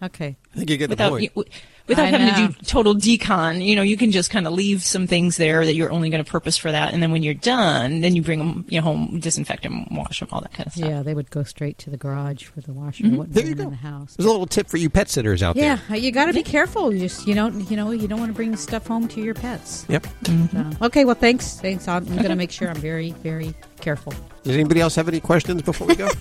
[0.03, 0.37] Okay.
[0.55, 1.23] I think you get the without point.
[1.25, 1.49] you- w-
[1.89, 2.49] without I having know.
[2.49, 3.65] to do total decon.
[3.65, 6.25] You know, you can just kind of leave some things there that you're only going
[6.25, 8.85] to purpose for that, and then when you're done, then you bring them you know,
[8.85, 10.89] home, disinfect them, wash them, all that kind of stuff.
[10.89, 13.05] Yeah, they would go straight to the garage for the washer.
[13.05, 13.17] Mhm.
[13.17, 13.65] Wouldn't There you them go.
[13.65, 14.15] in the house.
[14.17, 15.97] There's a little tip for you pet sitters out Yeah, there.
[15.97, 16.93] Yeah, you got to be careful.
[16.93, 19.35] You just you don't you know you don't want to bring stuff home to your
[19.35, 19.85] pets.
[19.89, 20.07] Yep.
[20.27, 21.61] So, okay, well, thanks.
[21.61, 21.87] Thanks.
[21.89, 24.13] I'm, I'm going to make sure I'm very very careful.
[24.43, 26.09] Does anybody else have any questions before we go?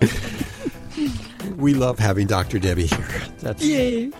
[1.56, 2.58] we love having Dr.
[2.58, 3.22] Debbie here.
[3.40, 4.12] That's Yay.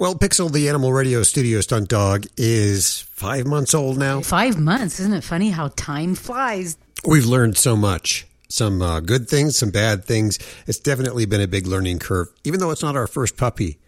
[0.00, 4.22] Well, Pixel, the animal radio studio stunt dog, is five months old now.
[4.22, 6.78] Five months, isn't it funny how time flies?
[7.06, 8.26] We've learned so much.
[8.48, 10.38] Some uh, good things, some bad things.
[10.66, 13.78] It's definitely been a big learning curve, even though it's not our first puppy.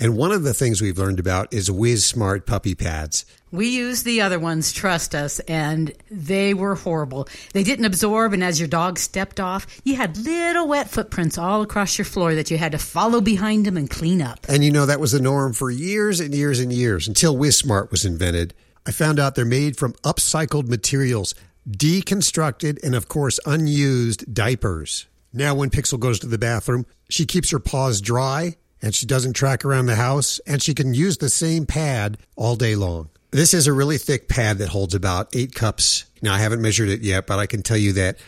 [0.00, 3.26] And one of the things we've learned about is WizSmart puppy pads.
[3.50, 7.26] We used the other ones, trust us, and they were horrible.
[7.52, 11.62] They didn't absorb, and as your dog stepped off, you had little wet footprints all
[11.62, 14.46] across your floor that you had to follow behind him and clean up.
[14.48, 17.90] And you know, that was the norm for years and years and years until WizSmart
[17.90, 18.54] was invented.
[18.86, 21.34] I found out they're made from upcycled materials,
[21.68, 25.06] deconstructed, and of course, unused diapers.
[25.32, 29.34] Now, when Pixel goes to the bathroom, she keeps her paws dry and she doesn't
[29.34, 33.10] track around the house and she can use the same pad all day long.
[33.30, 36.06] This is a really thick pad that holds about eight cups.
[36.22, 38.18] Now, I haven't measured it yet, but I can tell you that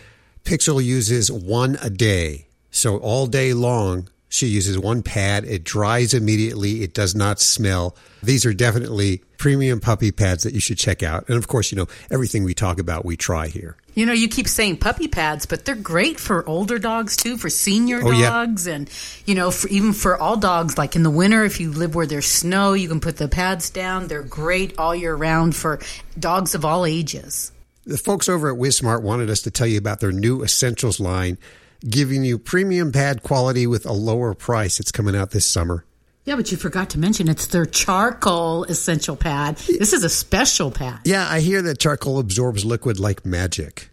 [0.44, 2.48] Pixel uses one a day.
[2.70, 5.44] So all day long, she uses one pad.
[5.44, 6.82] It dries immediately.
[6.82, 7.94] It does not smell.
[8.22, 11.28] These are definitely premium puppy pads that you should check out.
[11.28, 13.76] And of course, you know, everything we talk about, we try here.
[13.94, 17.50] You know, you keep saying puppy pads, but they're great for older dogs too, for
[17.50, 18.30] senior Oh, yeah.
[18.30, 18.88] dogs, and
[19.26, 20.78] you know, for, even for all dogs.
[20.78, 23.68] Like in the winter, if you live where there's snow, you can put the pads
[23.68, 24.06] down.
[24.06, 25.80] They're great all year round for
[26.16, 27.50] dogs of all ages.
[27.84, 31.36] The folks over at WizSmart wanted us to tell you about their new Essentials line,
[31.80, 34.80] giving you premium pad quality with a lower price.
[34.80, 35.84] It's coming out this summer.
[36.24, 39.56] Yeah, but you forgot to mention it's their charcoal essential pad.
[39.56, 41.00] This is a special pad.
[41.04, 43.88] Yeah, I hear that charcoal absorbs liquid like magic.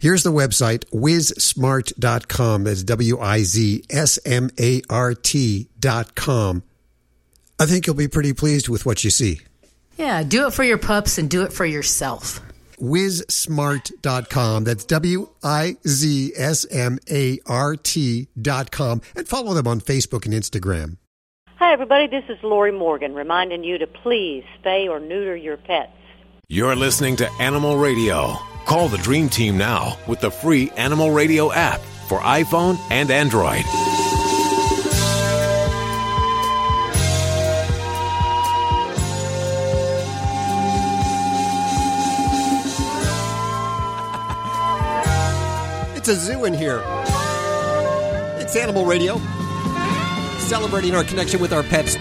[0.00, 2.64] Here's the website, wizsmart.com.
[2.64, 6.62] That's W I Z S M A R T.com.
[7.60, 9.40] I think you'll be pretty pleased with what you see.
[9.96, 12.40] Yeah, do it for your pups and do it for yourself.
[12.80, 14.64] wizsmart.com.
[14.64, 19.02] That's W I Z S M A R T.com.
[19.16, 20.96] And follow them on Facebook and Instagram.
[21.56, 22.06] Hi, everybody.
[22.06, 25.90] This is Lori Morgan reminding you to please spay or neuter your pets.
[26.48, 28.36] You're listening to Animal Radio.
[28.64, 33.64] Call the Dream Team now with the free Animal Radio app for iPhone and Android.
[46.08, 46.82] A zoo in here.
[48.40, 49.18] It's Animal Radio,
[50.38, 51.96] celebrating our connection with our pets.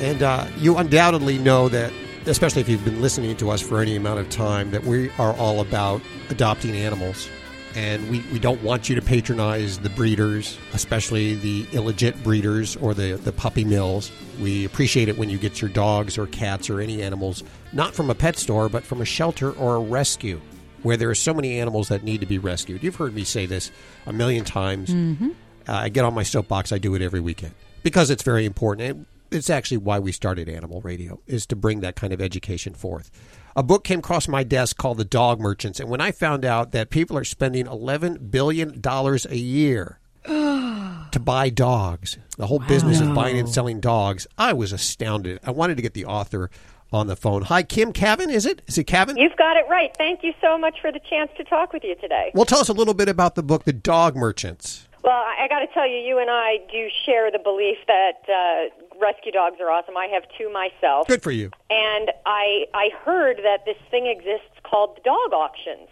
[0.00, 1.92] And uh, you undoubtedly know that,
[2.26, 5.34] especially if you've been listening to us for any amount of time, that we are
[5.34, 7.28] all about adopting animals.
[7.74, 12.94] and we, we don't want you to patronize the breeders, especially the illegit breeders or
[12.94, 14.12] the, the puppy mills.
[14.40, 18.10] We appreciate it when you get your dogs or cats or any animals, not from
[18.10, 20.40] a pet store, but from a shelter or a rescue,
[20.82, 22.82] where there are so many animals that need to be rescued.
[22.82, 23.70] You've heard me say this
[24.06, 24.90] a million times.
[24.90, 25.30] Mm-hmm.
[25.68, 26.72] Uh, I get on my soapbox.
[26.72, 28.88] I do it every weekend because it's very important.
[28.88, 32.74] And it's actually why we started Animal Radio is to bring that kind of education
[32.74, 33.10] forth.
[33.54, 36.72] A book came across my desk called The Dog Merchants, and when I found out
[36.72, 43.00] that people are spending eleven billion dollars a year to buy dogs, the whole business
[43.00, 45.38] of buying and selling dogs, I was astounded.
[45.44, 46.50] I wanted to get the author
[46.94, 47.42] on the phone.
[47.42, 48.62] Hi, Kim Kavin, is it?
[48.66, 49.16] Is it Kavin?
[49.16, 49.90] You've got it right.
[49.96, 52.30] Thank you so much for the chance to talk with you today.
[52.34, 54.88] Well, tell us a little bit about the book, The Dog Merchants.
[55.02, 58.22] Well, I, I got to tell you, you and I do share the belief that
[58.28, 59.96] uh, rescue dogs are awesome.
[59.96, 61.08] I have two myself.
[61.08, 61.50] Good for you.
[61.70, 65.88] And I I heard that this thing exists called dog auctions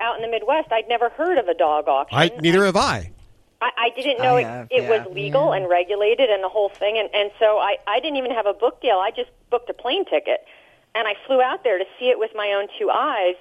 [0.00, 0.72] out in the Midwest.
[0.72, 2.18] I'd never heard of a dog auction.
[2.18, 3.12] I neither have I.
[3.64, 4.90] I, I didn't know I it, have, it yeah.
[4.90, 6.98] was legal and regulated and the whole thing.
[6.98, 8.98] And, and so I, I didn't even have a book deal.
[8.98, 10.44] I just booked a plane ticket.
[10.94, 13.36] And I flew out there to see it with my own two eyes.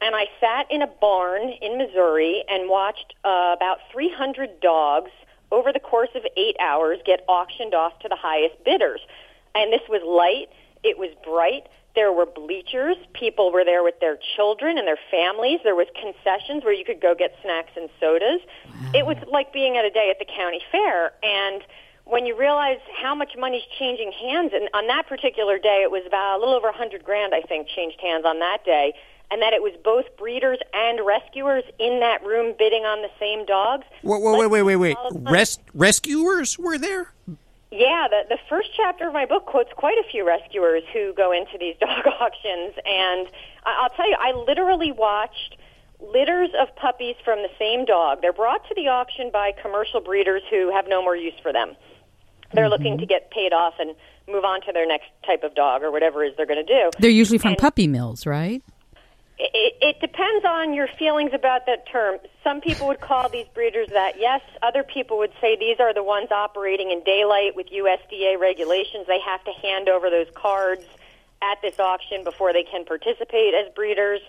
[0.00, 5.10] And I sat in a barn in Missouri and watched uh, about 300 dogs
[5.50, 9.00] over the course of eight hours get auctioned off to the highest bidders.
[9.54, 10.48] And this was light.
[10.82, 11.66] It was bright.
[11.94, 12.96] There were bleachers.
[13.12, 15.60] People were there with their children and their families.
[15.62, 18.40] There was concessions where you could go get snacks and sodas.
[18.94, 21.12] It was like being at a day at the county fair.
[21.22, 21.62] And
[22.04, 26.02] when you realize how much money's changing hands, and on that particular day, it was
[26.06, 28.94] about a little over a hundred grand, I think, changed hands on that day,
[29.30, 33.46] and that it was both breeders and rescuers in that room bidding on the same
[33.46, 33.84] dogs.
[34.02, 34.96] Wait, wait, wait, wait, wait.
[35.12, 37.12] Res- rescuers were there?
[37.72, 41.32] Yeah, the, the first chapter of my book quotes quite a few rescuers who go
[41.32, 42.74] into these dog auctions.
[42.84, 43.26] And
[43.64, 45.56] I'll tell you, I literally watched
[45.98, 48.20] litters of puppies from the same dog.
[48.20, 51.74] They're brought to the auction by commercial breeders who have no more use for them.
[52.52, 52.72] They're mm-hmm.
[52.72, 53.94] looking to get paid off and
[54.28, 56.74] move on to their next type of dog or whatever it is they're going to
[56.74, 56.90] do.
[56.98, 58.62] They're usually from puppy mills, right?
[59.38, 62.18] It, it depends on your feelings about that term.
[62.44, 64.40] Some people would call these breeders that, yes.
[64.62, 69.06] Other people would say these are the ones operating in daylight with USDA regulations.
[69.06, 70.84] They have to hand over those cards
[71.42, 74.20] at this auction before they can participate as breeders.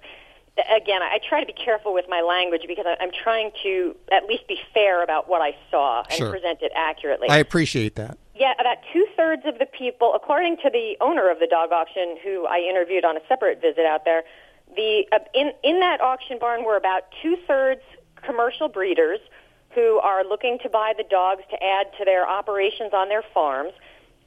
[0.76, 4.47] Again, I try to be careful with my language because I'm trying to at least
[4.47, 6.30] be fair about what I saw and Sure.
[6.32, 7.28] present it accurately.
[7.30, 8.18] I appreciate that.
[8.36, 12.18] Yeah, about two thirds of the people, according to the owner of the dog auction,
[12.24, 14.24] who I interviewed on a separate visit out there,
[14.76, 17.82] the uh, in in that auction barn were about two thirds
[18.24, 19.19] commercial breeders
[19.76, 23.74] who are looking to buy the dogs to add to their operations on their farms,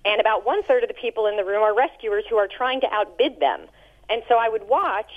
[0.05, 2.81] and about one third of the people in the room are rescuers who are trying
[2.81, 3.61] to outbid them.
[4.09, 5.11] And so I would watch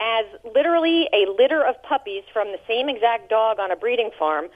[0.00, 4.48] as literally a litter of puppies from the same exact dog on a breeding farm.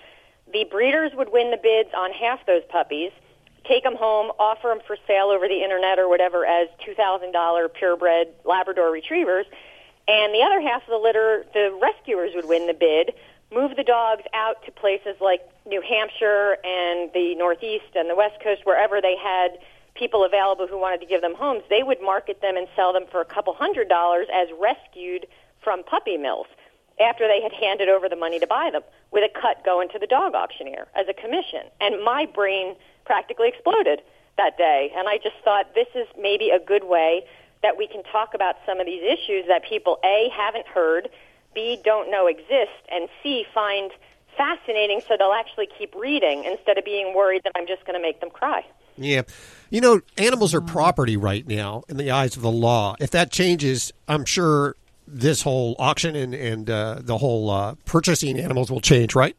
[0.52, 3.12] The breeders would win the bids on half those puppies,
[3.64, 8.28] take them home, offer them for sale over the internet or whatever as $2,000 purebred
[8.44, 9.46] Labrador retrievers.
[10.08, 13.12] And the other half of the litter, the rescuers would win the bid,
[13.52, 18.40] move the dogs out to places like New Hampshire and the Northeast and the West
[18.42, 19.58] Coast, wherever they had
[19.94, 21.62] people available who wanted to give them homes.
[21.70, 25.26] They would market them and sell them for a couple hundred dollars as rescued
[25.62, 26.46] from puppy mills
[27.00, 29.98] after they had handed over the money to buy them, with a cut going to
[29.98, 31.62] the dog auctioneer as a commission.
[31.80, 34.00] And my brain practically exploded
[34.38, 34.92] that day.
[34.96, 37.24] And I just thought this is maybe a good way
[37.66, 41.08] that we can talk about some of these issues that people A haven't heard,
[41.52, 43.90] B don't know exist, and C find
[44.36, 48.02] fascinating so they'll actually keep reading instead of being worried that I'm just going to
[48.02, 48.64] make them cry.
[48.96, 49.22] Yeah.
[49.68, 52.94] You know, animals are property right now in the eyes of the law.
[53.00, 54.76] If that changes, I'm sure
[55.08, 59.36] this whole auction and, and uh, the whole uh, purchasing animals will change, right?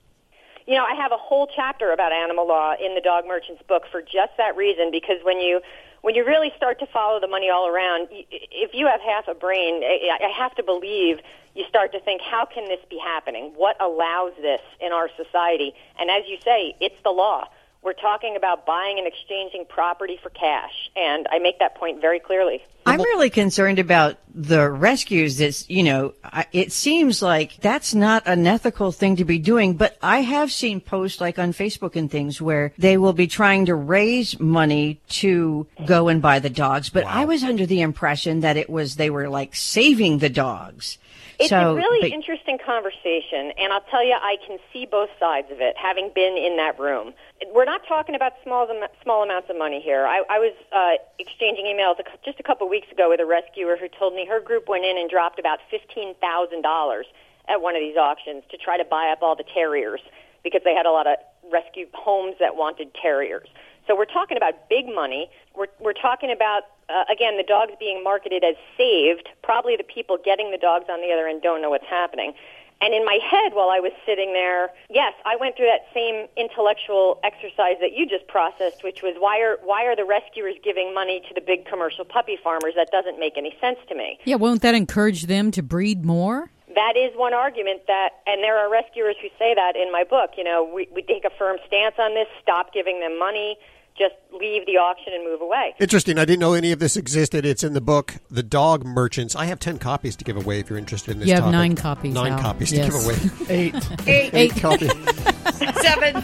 [0.66, 3.84] You know, I have a whole chapter about animal law in the Dog Merchant's book
[3.90, 4.92] for just that reason.
[4.92, 5.62] Because when you
[6.02, 9.34] when you really start to follow the money all around, if you have half a
[9.34, 11.20] brain, I have to believe
[11.56, 13.52] you start to think, how can this be happening?
[13.56, 15.74] What allows this in our society?
[16.00, 17.48] And as you say, it's the law.
[17.82, 22.20] We're talking about buying and exchanging property for cash, and I make that point very
[22.20, 22.62] clearly.
[22.86, 25.38] I'm really concerned about the rescues.
[25.38, 26.14] That's, you know,
[26.52, 30.80] it seems like that's not an ethical thing to be doing, but I have seen
[30.80, 35.68] posts like on Facebook and things where they will be trying to raise money to
[35.86, 36.90] go and buy the dogs.
[36.90, 40.98] But I was under the impression that it was, they were like saving the dogs.
[41.40, 45.10] It's so, a really but- interesting conversation, and I'll tell you, I can see both
[45.20, 47.14] sides of it, having been in that room.
[47.54, 48.68] We're not talking about small
[49.04, 50.06] small amounts of money here.
[50.08, 53.78] I, I was uh, exchanging emails a, just a couple weeks ago with a rescuer
[53.78, 57.06] who told me her group went in and dropped about fifteen thousand dollars
[57.48, 60.02] at one of these auctions to try to buy up all the terriers
[60.44, 61.18] because they had a lot of
[61.52, 63.48] rescue homes that wanted terriers.
[63.86, 65.30] So we're talking about big money.
[65.56, 69.30] We're, we're talking about, uh, again, the dogs being marketed as saved.
[69.44, 72.34] Probably the people getting the dogs on the other end don't know what's happening.
[72.80, 76.28] And in my head, while I was sitting there, yes, I went through that same
[76.38, 80.94] intellectual exercise that you just processed, which was why are why are the rescuers giving
[80.94, 82.74] money to the big commercial puppy farmers?
[82.76, 84.20] That doesn't make any sense to me.
[84.26, 86.52] Yeah, won't that encourage them to breed more?
[86.76, 90.38] That is one argument that, and there are rescuers who say that in my book.
[90.38, 93.58] You know, we, we take a firm stance on this, stop giving them money,
[93.98, 95.74] just leave the auction and move away.
[95.80, 96.20] Interesting.
[96.20, 97.46] I didn't know any of this existed.
[97.46, 99.36] It's in the book, The Dog Merchants.
[99.36, 101.52] I have 10 copies to give away if you're interested in this You have topic.
[101.54, 102.40] nine copies, Nine Al.
[102.40, 102.86] copies Yes.
[102.86, 103.16] to give away.
[103.56, 103.90] Eight.
[104.08, 104.34] Eight.
[104.34, 104.92] Eight copies.
[105.82, 106.16] Seven.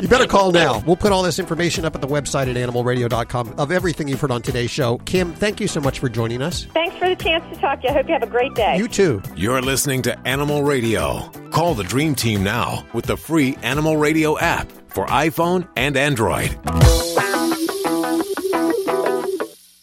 [0.00, 0.82] You better call now.
[0.86, 4.30] We'll put all this information up at the website at animalradio.com of everything you've heard
[4.30, 4.98] on today's show.
[4.98, 6.66] Kim, thank you so much for joining us.
[6.74, 7.90] Thanks for the chance to talk to you.
[7.90, 8.76] I hope you have a great day.
[8.76, 9.22] You too.
[9.36, 11.30] You're listening to Animal Radio.
[11.50, 16.56] Call the Dream Team now with the free Animal Radio app for iPhone and Android.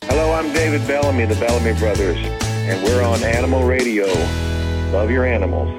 [0.03, 4.05] Hello, I'm David Bellamy, the Bellamy Brothers, and we're on Animal Radio.
[4.91, 5.69] Love your animals.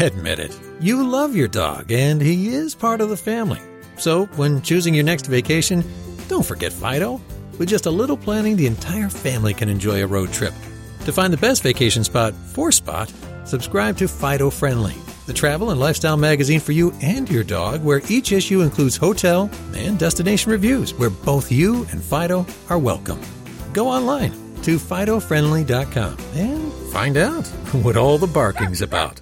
[0.00, 0.58] Admit it.
[0.80, 3.60] You love your dog, and he is part of the family.
[3.96, 5.84] So, when choosing your next vacation,
[6.28, 7.20] don't forget Fido.
[7.58, 10.52] With just a little planning, the entire family can enjoy a road trip.
[11.04, 13.12] To find the best vacation spot for Spot,
[13.44, 14.94] subscribe to Fido Friendly,
[15.26, 19.50] the travel and lifestyle magazine for you and your dog, where each issue includes hotel
[19.74, 23.20] and destination reviews, where both you and Fido are welcome.
[23.72, 24.32] Go online
[24.62, 27.46] to FidoFriendly.com and find out
[27.82, 29.20] what all the barking's about.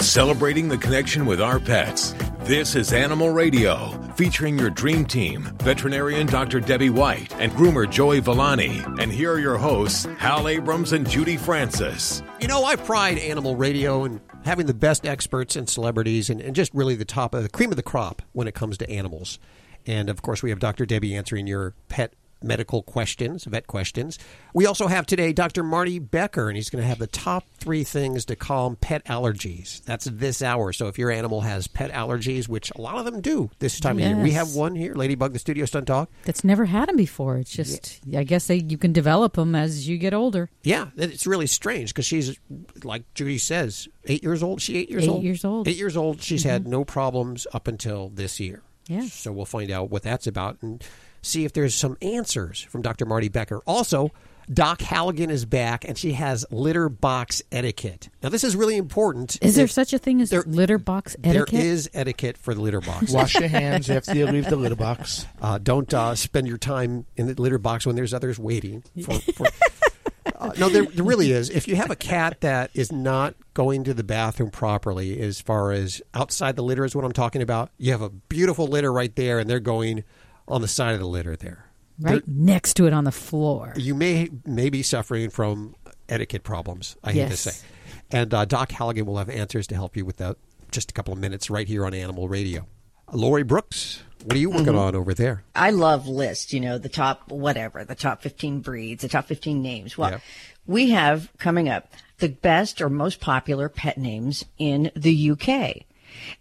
[0.00, 2.14] Celebrating the connection with our pets.
[2.48, 6.60] This is Animal Radio, featuring your dream team, veterinarian Dr.
[6.60, 8.80] Debbie White and groomer Joey Villani.
[8.98, 12.22] And here are your hosts, Hal Abrams and Judy Francis.
[12.40, 16.56] You know, I pride Animal Radio and having the best experts and celebrities and, and
[16.56, 19.38] just really the top of the cream of the crop when it comes to animals.
[19.86, 20.86] And of course, we have Dr.
[20.86, 24.18] Debbie answering your pet medical questions, vet questions.
[24.54, 25.62] We also have today Dr.
[25.62, 29.84] Marty Becker, and he's going to have the top three things to calm pet allergies.
[29.84, 30.72] That's this hour.
[30.72, 33.98] So if your animal has pet allergies, which a lot of them do this time
[33.98, 36.08] of year, we have one here, Ladybug, the studio stunt dog.
[36.24, 37.36] That's never had them before.
[37.38, 40.50] It's just, I guess they, you can develop them as you get older.
[40.62, 42.38] Yeah, it's really strange because she's
[42.84, 44.60] like Judy says, eight years old.
[44.62, 45.22] She eight years Eight old.
[45.22, 45.68] years old.
[45.68, 46.22] Eight years old.
[46.22, 46.68] She's had Mhm.
[46.68, 48.62] no problems up until this year.
[48.86, 49.02] Yeah.
[49.06, 50.82] So we'll find out what that's about and
[51.28, 53.06] see if there's some answers from Dr.
[53.06, 53.60] Marty Becker.
[53.66, 54.10] Also,
[54.50, 58.08] Doc Halligan is back, and she has litter box etiquette.
[58.22, 59.36] Now, this is really important.
[59.42, 61.50] Is there If- such a thing as litter box etiquette?
[61.52, 63.12] There is etiquette for the litter box.
[63.12, 65.26] Wash your hands after you leave the litter box.
[65.40, 68.82] Uh, don't uh, spend your time in the litter box when there's others waiting.
[69.04, 69.46] For, for,
[70.34, 71.48] uh, no, there, there really is.
[71.48, 75.70] If you have a cat that is not going to the bathroom properly, as far
[75.70, 79.14] as outside the litter is what I'm talking about, you have a beautiful litter right
[79.14, 80.02] there, and they're going
[80.48, 81.64] on the side of the litter there.
[82.00, 83.72] right next to it on the floor.
[83.76, 85.74] You may may be suffering from
[86.08, 86.96] etiquette problems.
[87.04, 87.52] I hate to say,
[88.10, 90.36] and uh, Doc Halligan will have answers to help you with that.
[90.70, 92.66] Just a couple of minutes right here on Animal Radio.
[93.12, 94.78] Lori Brooks, what are you working Mhm.
[94.78, 95.42] on over there?
[95.54, 99.62] I love lists, you know, the top whatever, the top 15 breeds, the top 15
[99.62, 99.96] names.
[99.96, 100.18] Well, Yeah.
[100.66, 105.86] we have coming up the best or most popular pet names in the UK.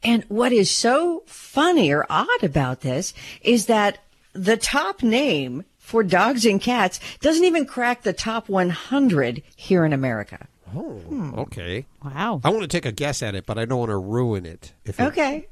[0.03, 3.99] And what is so funny or odd about this is that
[4.33, 9.93] the top name for dogs and cats doesn't even crack the top 100 here in
[9.93, 10.47] America.
[10.75, 11.33] Oh, hmm.
[11.39, 11.85] okay.
[12.03, 12.41] Wow.
[12.43, 14.73] I want to take a guess at it, but I don't want to ruin it.
[14.85, 15.47] If it- Okay.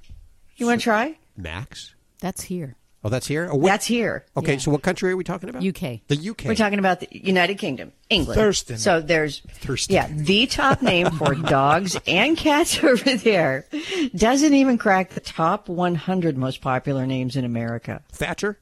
[0.57, 1.17] You want to try?
[1.38, 1.95] Max.
[2.19, 2.76] That's here.
[3.05, 3.47] Oh, that's here.
[3.51, 4.25] Oh, That's here.
[4.35, 5.63] Okay, so what country are we talking about?
[5.63, 5.99] UK.
[6.07, 6.45] The UK.
[6.45, 8.35] We're talking about the United Kingdom, England.
[8.35, 8.79] Thurston.
[8.79, 9.93] So there's Thurston.
[9.93, 13.67] yeah, the top name for dogs and cats over there
[14.15, 18.01] doesn't even crack the top 100 most popular names in America.
[18.11, 18.57] Thatcher.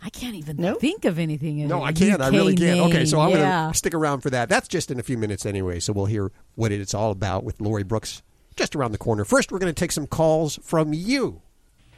[0.00, 1.58] I can't even think of anything.
[1.58, 2.22] In No, I can't.
[2.22, 2.80] I really UK can't.
[2.82, 3.36] Okay, so I'm yeah.
[3.62, 4.48] going to stick around for that.
[4.48, 7.60] That's just in a few minutes anyway, so we'll hear what it's all about with
[7.60, 8.22] Lori Brooks
[8.54, 9.24] just around the corner.
[9.24, 11.42] First, we're going to take some calls from you.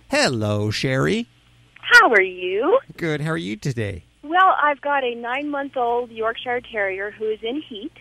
[0.09, 1.27] Hello, Sherry.
[1.93, 2.81] How are you?
[2.97, 3.21] Good.
[3.21, 4.05] How are you today?
[4.23, 7.93] Well, I've got a nine month old Yorkshire Terrier who is in heat,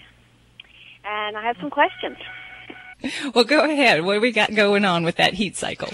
[1.04, 2.18] and I have some questions.
[3.36, 4.04] Well, go ahead.
[4.04, 5.90] What do we got going on with that heat cycle?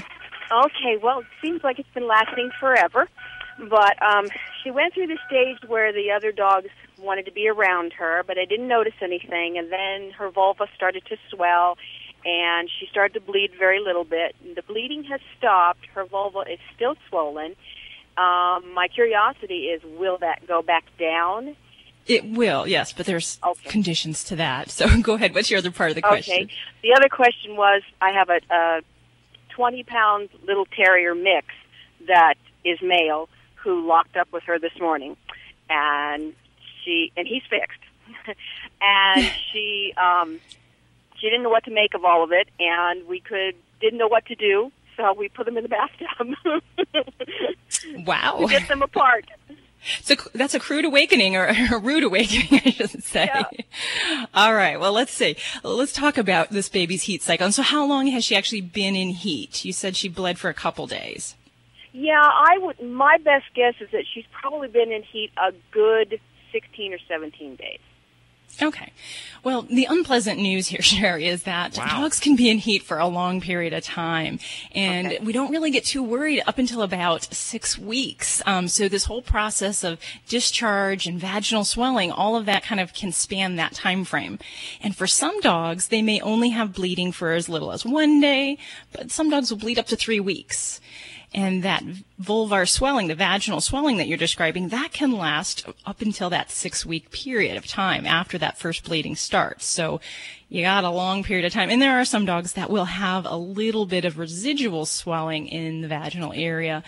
[0.52, 3.10] Okay, well, it seems like it's been lasting forever,
[3.70, 4.28] but um,
[4.64, 6.70] she went through the stage where the other dogs
[7.00, 11.04] wanted to be around her, but I didn't notice anything, and then her vulva started
[11.08, 11.78] to swell,
[12.24, 14.36] and she started to bleed very little bit.
[14.56, 15.86] The bleeding has stopped.
[15.94, 17.56] Her vulva is still swollen,
[18.18, 21.56] Um, my curiosity is, will that go back down?
[22.08, 24.70] It will, yes, but there's conditions to that.
[24.70, 25.34] So go ahead.
[25.34, 26.44] What's your other part of the question?
[26.44, 26.54] Okay.
[26.82, 28.82] The other question was, I have a, a
[29.50, 31.48] 20 pound little terrier mix
[32.08, 32.36] that
[32.66, 35.16] is male who locked up with her this morning,
[35.70, 36.34] and
[36.84, 37.80] she and he's fixed,
[38.82, 40.40] and she um,
[41.18, 44.08] she didn't know what to make of all of it, and we could didn't know
[44.08, 46.64] what to do, so we put him in the bathtub.
[48.06, 48.40] Wow.
[48.42, 49.26] to get them apart.
[50.02, 53.30] So that's a crude awakening or a rude awakening, I should say.
[54.34, 54.80] All right.
[54.80, 55.36] Well, let's see.
[55.64, 57.46] Let's talk about this baby's heat cycle.
[57.46, 59.66] And so how long has she actually been in heat?
[59.66, 61.36] You said she bled for a couple days.
[61.94, 62.82] Yeah, I would.
[62.82, 66.22] My best guess is that she's probably been in heat a good
[66.52, 67.80] sixteen or seventeen days.
[68.62, 68.92] Okay.
[69.44, 73.08] Well, the unpleasant news here, Sherry, is that dogs can be in heat for a
[73.08, 74.40] long period of time.
[74.74, 78.42] And we don't really get too worried up until about six weeks.
[78.46, 82.94] Um, so this whole process of discharge and vaginal swelling, all of that kind of
[82.94, 84.38] can span that time frame.
[84.82, 88.58] And for some dogs, they may only have bleeding for as little as one day,
[88.92, 90.80] but some dogs will bleed up to three weeks.
[91.34, 91.84] And that
[92.22, 96.86] vulvar swelling, the vaginal swelling that you're describing, that can last up until that six
[96.86, 99.66] week period of time after that first bleeding starts.
[99.66, 100.02] So
[100.50, 101.70] you got a long period of time.
[101.70, 105.80] And there are some dogs that will have a little bit of residual swelling in
[105.80, 106.84] the vaginal area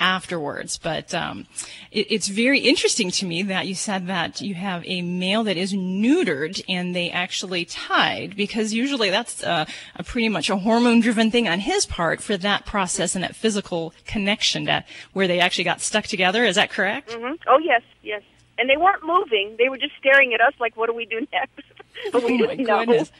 [0.00, 0.78] afterwards.
[0.78, 1.46] But um,
[1.92, 5.56] it, it's very interesting to me that you said that you have a male that
[5.56, 11.00] is neutered and they actually tied because usually that's uh, a pretty much a hormone
[11.00, 15.38] driven thing on his part for that process and that physical connection that where they
[15.38, 16.44] actually got stuck together.
[16.44, 17.12] Is that correct?
[17.12, 18.22] hmm Oh yes, yes.
[18.58, 21.26] And they weren't moving; they were just staring at us like, "What do we do
[21.32, 21.62] next?"
[22.14, 23.10] Oh my goodness.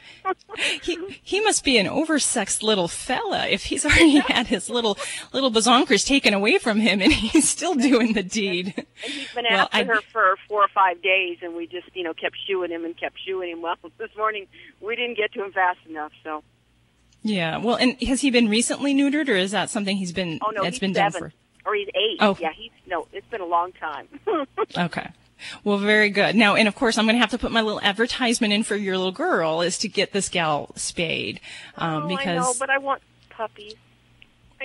[0.81, 4.97] he he must be an oversexed little fella if he's already had his little
[5.33, 8.73] little bazonkers taken away from him and he's still doing the deed.
[8.77, 11.87] And he's been Well, after I- her for four or five days, and we just,
[11.93, 13.61] you know, kept shooing him and kept shooing him.
[13.61, 14.47] Well, this morning
[14.79, 16.43] we didn't get to him fast enough, so.
[17.23, 17.57] Yeah.
[17.57, 20.63] Well, and has he been recently neutered or is that something he's been Oh no,
[20.63, 21.31] he's been seven, done
[21.63, 21.69] for.
[21.69, 22.17] or he's eight.
[22.19, 22.35] Oh.
[22.39, 23.07] Yeah, he's no.
[23.13, 24.07] It's been a long time.
[24.77, 25.07] Okay.
[25.63, 26.35] Well, very good.
[26.35, 28.75] Now, and of course, I'm going to have to put my little advertisement in for
[28.75, 31.39] your little girl is to get this gal spayed,
[31.77, 33.75] um, oh, because I know, but I want puppies.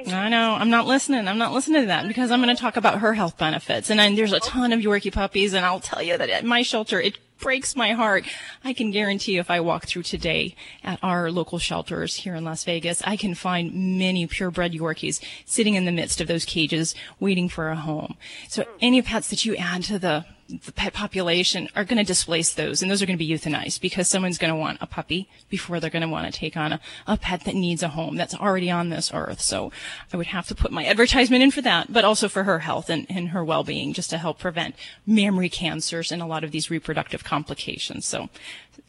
[0.07, 0.55] I know.
[0.55, 1.27] I'm not listening.
[1.27, 3.89] I'm not listening to that because I'm going to talk about her health benefits.
[3.89, 6.61] And then there's a ton of Yorkie puppies, and I'll tell you that at my
[6.62, 8.24] shelter, it breaks my heart.
[8.64, 12.64] I can guarantee if I walk through today at our local shelters here in Las
[12.64, 17.49] Vegas, I can find many purebred Yorkies sitting in the midst of those cages waiting
[17.49, 18.16] for a home.
[18.49, 22.53] So any pets that you add to the the pet population are going to displace
[22.53, 25.28] those, and those are going to be euthanized because someone's going to want a puppy
[25.49, 28.16] before they're going to want to take on a, a pet that needs a home
[28.16, 29.40] that's already on this earth.
[29.40, 29.72] So
[30.12, 32.88] I would have to put my advertisement in for that, but also for her health
[32.88, 34.76] and, and her well-being, just to help prevent
[35.07, 38.07] mammary cancers and a lot of these reproductive complications.
[38.07, 38.28] So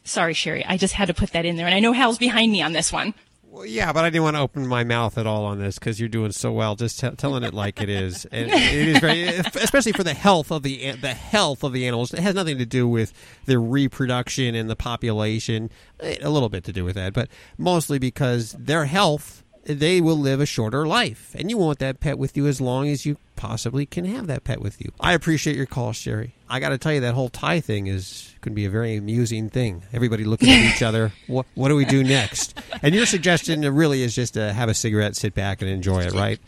[0.04, 2.52] sorry, Sherry, I just had to put that in there, and I know Hal's behind
[2.52, 3.14] me on this one.
[3.50, 5.98] Well, yeah, but I didn't want to open my mouth at all on this because
[5.98, 6.76] you're doing so well.
[6.76, 10.50] Just t- telling it like it is, and it is very, especially for the health
[10.52, 12.12] of the the health of the animals.
[12.12, 13.12] It has nothing to do with
[13.46, 15.70] their reproduction and the population.
[16.00, 19.44] Eh, A little bit to do with that, but mostly because their health.
[19.68, 22.88] They will live a shorter life, and you want that pet with you as long
[22.88, 24.92] as you possibly can have that pet with you.
[24.98, 26.34] I appreciate your call, Sherry.
[26.48, 28.96] I got to tell you, that whole tie thing is going to be a very
[28.96, 29.82] amusing thing.
[29.92, 31.12] Everybody looking at each other.
[31.26, 32.58] What, what do we do next?
[32.82, 36.14] And your suggestion really is just to have a cigarette, sit back, and enjoy it,
[36.14, 36.40] right?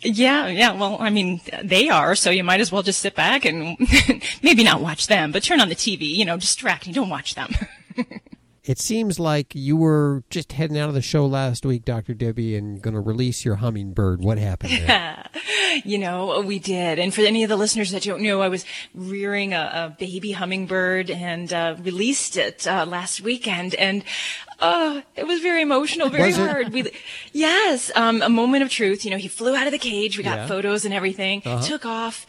[0.00, 0.72] Yeah, yeah.
[0.78, 3.76] Well, I mean, they are, so you might as well just sit back and
[4.42, 6.02] maybe not watch them, but turn on the TV.
[6.02, 6.92] You know, distracting.
[6.92, 7.52] Don't watch them.
[8.68, 12.12] It seems like you were just heading out of the show last week, Dr.
[12.12, 14.20] Debbie, and going to release your hummingbird.
[14.22, 15.26] What happened there?
[15.86, 16.98] you know, we did.
[16.98, 20.32] And for any of the listeners that don't know, I was rearing a, a baby
[20.32, 23.74] hummingbird and uh, released it uh, last weekend.
[23.76, 24.04] And
[24.60, 26.70] uh, it was very emotional, very hard.
[26.70, 26.92] We,
[27.32, 29.02] yes, um, a moment of truth.
[29.02, 30.18] You know, he flew out of the cage.
[30.18, 30.46] We got Yeah.
[30.46, 31.40] photos and everything.
[31.46, 31.62] Uh-huh.
[31.62, 32.26] Took off.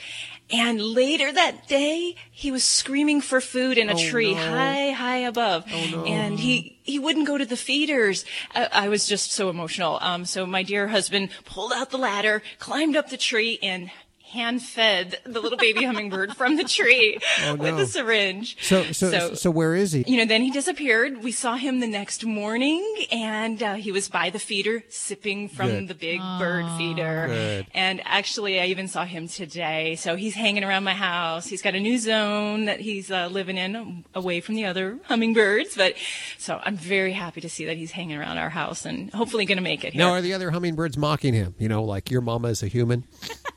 [0.51, 4.39] And later that day, he was screaming for food in a Oh, tree no.
[4.41, 5.67] high, high above.
[5.67, 6.03] no.
[6.05, 8.25] And he, he wouldn't go to the feeders.
[8.55, 9.99] I, I was just so emotional.
[10.01, 13.91] Um, so my dear husband pulled out the ladder, climbed up the tree, and
[14.29, 17.81] hand fed the little baby hummingbird from the tree Oh, with no.
[17.81, 18.57] a syringe.
[18.61, 20.03] So, so, so, where is he?
[20.07, 21.23] You know, then he disappeared.
[21.23, 25.67] We saw him the next morning, and uh, he was by the feeder, sipping from
[25.67, 25.87] Good.
[25.87, 27.25] the big bird feeder.
[27.27, 27.67] Good.
[27.73, 29.95] And actually, I even saw him today.
[29.95, 31.47] So he's hanging around my house.
[31.47, 35.75] He's got a new zone that he's uh, living in, away from the other hummingbirds.
[35.75, 35.95] But
[36.37, 39.57] so I'm very happy to see that he's hanging around our house, and hopefully going
[39.57, 39.99] to make it here.
[40.05, 41.55] Now, are the other hummingbirds mocking him?
[41.57, 43.05] You know, like your mama is a human?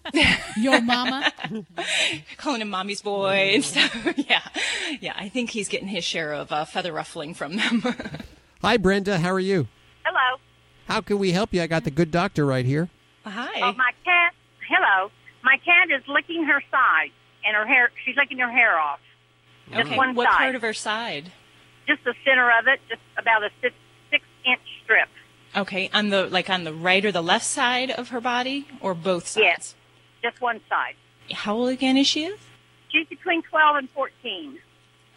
[0.62, 1.32] Yo, mama.
[2.36, 4.14] calling him mommy's boy and stuff.
[4.16, 4.42] yeah,
[5.00, 5.14] yeah.
[5.16, 7.82] I think he's getting his share of uh, feather ruffling from them.
[8.62, 9.18] Hi, Brenda.
[9.18, 9.66] How are you?
[10.04, 10.40] Hello.
[10.86, 11.62] How can we help you?
[11.62, 12.88] I got the good doctor right here.
[13.24, 13.60] Hi.
[13.60, 14.34] Oh, my cat.
[14.68, 15.10] Hello.
[15.42, 17.10] My cat is licking her side,
[17.44, 17.90] and her hair.
[18.04, 19.00] She's licking her hair off.
[19.72, 19.96] Just okay.
[19.96, 20.38] one what side.
[20.38, 21.32] part of her side?
[21.88, 23.74] Just the center of it, just about a six,
[24.12, 25.08] six inch strip.
[25.56, 28.94] Okay, on the like on the right or the left side of her body, or
[28.94, 29.44] both sides?
[29.44, 29.74] Yes,
[30.22, 30.94] just one side.
[31.32, 32.34] How old again is she?
[32.90, 34.58] She's between twelve and fourteen.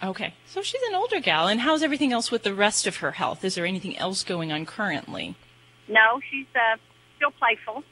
[0.03, 1.47] Okay, so she's an older gal.
[1.47, 3.43] And how's everything else with the rest of her health?
[3.43, 5.35] Is there anything else going on currently?
[5.87, 6.77] No, she's uh,
[7.15, 7.83] still playful.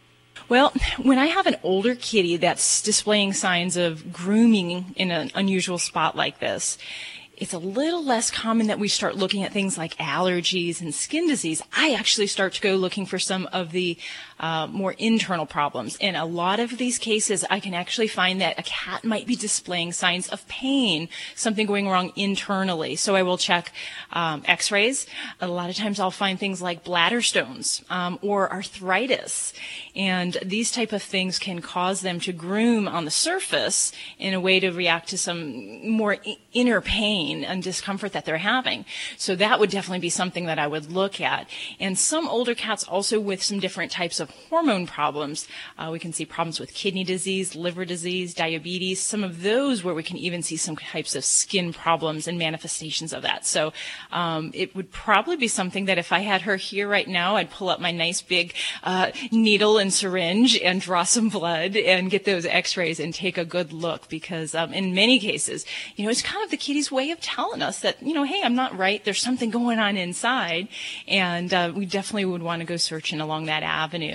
[0.50, 5.78] Well, when I have an older kitty that's displaying signs of grooming in an unusual
[5.78, 6.78] spot like this,
[7.36, 11.28] it's a little less common that we start looking at things like allergies and skin
[11.28, 11.64] disease.
[11.76, 13.98] I actually start to go looking for some of the
[14.44, 15.96] uh, more internal problems.
[16.02, 19.38] In a lot of these cases, I can actually find that a cat might be
[19.38, 22.98] displaying signs of pain, something going wrong internally.
[22.98, 23.72] So I will check
[24.12, 25.08] um, x-rays.
[25.40, 29.54] A lot of times I'll find things like bladder stones um, or arthritis.
[29.96, 34.42] And these type of things can cause them to groom on the surface in a
[34.42, 38.84] way to react to some more I- inner pain and discomfort that they're having.
[39.18, 41.48] So that would definitely be something that I would look at.
[41.80, 45.48] And some older cats also with some different types of hormone problems.
[45.78, 49.94] Uh, we can see problems with kidney disease, liver disease, diabetes, some of those where
[49.94, 53.46] we can even see some types of skin problems and manifestations of that.
[53.46, 53.74] So
[54.12, 57.50] um, it would probably be something that if I had her here right now, I'd
[57.50, 58.54] pull up my nice big
[58.84, 63.46] uh, needle and syringe and draw some blood and get those x-rays and take a
[63.46, 65.66] good look because um, in many cases,
[65.96, 68.42] you know, it's kind of the kitty's way of telling us that, you know, hey,
[68.44, 69.04] I'm not right.
[69.04, 70.68] There's something going on inside.
[71.08, 74.13] And uh, we definitely would want to go searching along that avenue.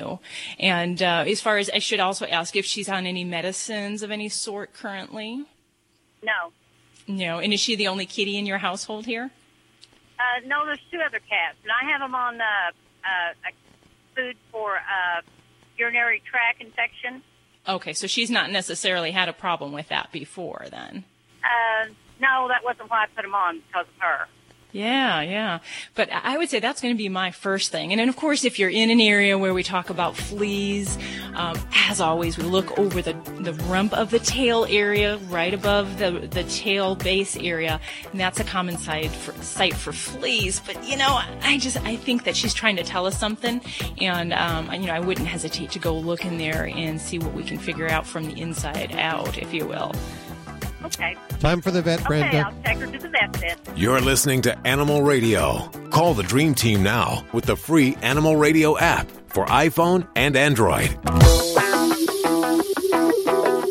[0.59, 4.11] And uh, as far as I should also ask if she's on any medicines of
[4.11, 5.45] any sort currently.
[6.23, 6.53] No.
[7.07, 7.39] No.
[7.39, 9.31] And is she the only kitty in your household here?
[10.19, 12.45] Uh, no, there's two other cats, and I have them on uh,
[13.05, 13.53] uh, a
[14.17, 15.21] food for uh,
[15.77, 17.23] urinary tract infection.
[17.69, 21.05] Okay, so she's not necessarily had a problem with that before then.
[21.45, 24.27] Uh, no, that wasn't why I put them on because of her.
[24.71, 25.61] Yeah, yeah.
[25.95, 27.91] But I would say that's going to be my first thing.
[27.91, 30.99] And then, of course, if you're in an area where we talk about fleas,
[31.35, 31.57] um,
[31.89, 36.29] as always, we look over the, the rump of the tail area, right above the,
[36.31, 37.81] the tail base area.
[38.11, 40.61] And that's a common site for, site for fleas.
[40.61, 43.63] But, you know, I just, I think that she's trying to tell us something.
[44.03, 47.33] And, um, you know, I wouldn't hesitate to go look in there and see what
[47.33, 49.95] we can figure out from the inside out, if you will.
[50.85, 51.17] Okay.
[51.41, 52.29] Time for the vet, Brenda.
[52.29, 53.77] Okay, I'll take her to the vet then.
[53.77, 55.69] You're listening to Animal Radio.
[55.91, 60.97] Call the Dream Team now with the free Animal Radio app for iPhone and Android.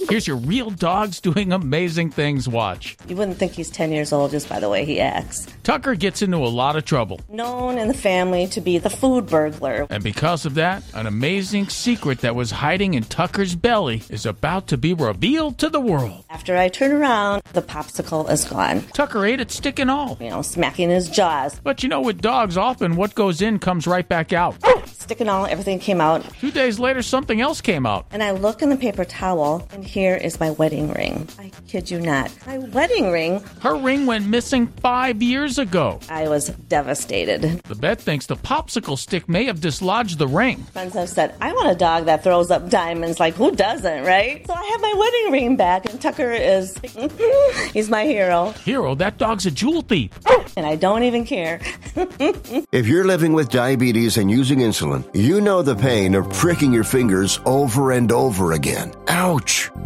[0.10, 2.48] Here's your real dogs doing amazing things.
[2.48, 2.96] Watch.
[3.10, 5.48] You wouldn't think he's 10 years old just by the way he acts.
[5.64, 7.20] Tucker gets into a lot of trouble.
[7.28, 9.86] Known in the family to be the food burglar.
[9.90, 14.68] And because of that, an amazing secret that was hiding in Tucker's belly is about
[14.68, 16.24] to be revealed to the world.
[16.30, 18.84] After I turn around, the popsicle is gone.
[18.94, 20.18] Tucker ate it stick and all.
[20.22, 21.60] You know, smacking his jaws.
[21.62, 24.56] But you know, with dogs, often what goes in comes right back out.
[24.86, 26.24] Stick and all, everything came out.
[26.40, 28.08] Two days later, something else came out.
[28.12, 31.28] And I look in the paper towel, and here is my wedding ring.
[31.40, 32.30] I kid you not.
[32.46, 33.44] My wedding ring.
[33.62, 36.00] Her ring went missing five years ago.
[36.08, 37.42] I was devastated.
[37.64, 40.62] The vet thinks the popsicle stick may have dislodged the ring.
[40.66, 43.20] Friends have said, I want a dog that throws up diamonds.
[43.20, 44.46] Like, who doesn't, right?
[44.46, 46.78] So I have my wedding ring back, and Tucker is.
[47.74, 48.52] he's my hero.
[48.66, 50.12] Hero, that dog's a jewel thief.
[50.56, 51.60] And I don't even care.
[52.72, 56.84] If you're living with diabetes and using insulin, you know the pain of pricking your
[56.84, 58.94] fingers over and over again.
[59.08, 59.72] Ouch!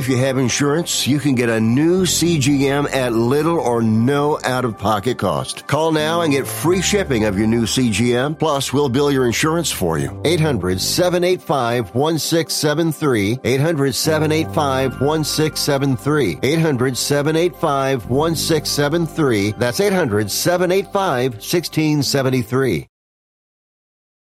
[0.00, 4.64] if you have insurance, you can get a new CGM at little or no out
[4.64, 5.66] of pocket cost.
[5.66, 8.38] Call now and get free shipping of your new CGM.
[8.38, 10.18] Plus, we'll bill your insurance for you.
[10.24, 13.40] 800 785 1673.
[13.44, 16.38] 800 785 1673.
[16.42, 19.52] 800 785 1673.
[19.52, 22.86] That's 800 785 1673.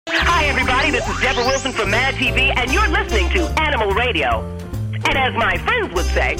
[0.08, 0.90] Hi, everybody.
[0.90, 4.69] This is Deborah Wilson from Mad TV, and you're listening to Animal Radio.
[5.10, 6.36] And as my friends would say,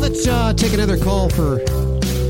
[0.00, 1.58] Let's uh, take another call for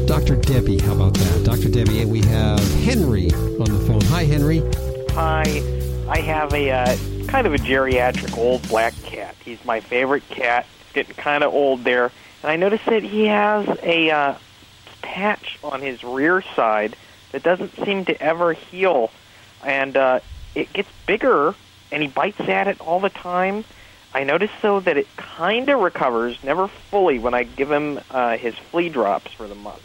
[0.04, 0.36] Dr.
[0.36, 0.78] Debbie.
[0.78, 1.42] How about that?
[1.42, 1.70] Dr.
[1.70, 4.02] Debbie, and we have Henry on the phone.
[4.10, 4.62] Hi, Henry.
[5.12, 5.62] Hi,
[6.06, 6.96] I have a uh,
[7.28, 9.34] kind of a geriatric old black cat.
[9.42, 10.66] He's my favorite cat.
[10.92, 12.10] Getting kind of old there,
[12.42, 14.34] and I noticed that he has a uh,
[15.00, 16.96] patch on his rear side
[17.32, 19.10] that doesn't seem to ever heal,
[19.64, 20.20] and uh,
[20.54, 21.54] it gets bigger,
[21.90, 23.64] and he bites at it all the time.
[24.14, 28.36] I noticed though that it kind of recovers, never fully, when I give him uh,
[28.36, 29.82] his flea drops for the month.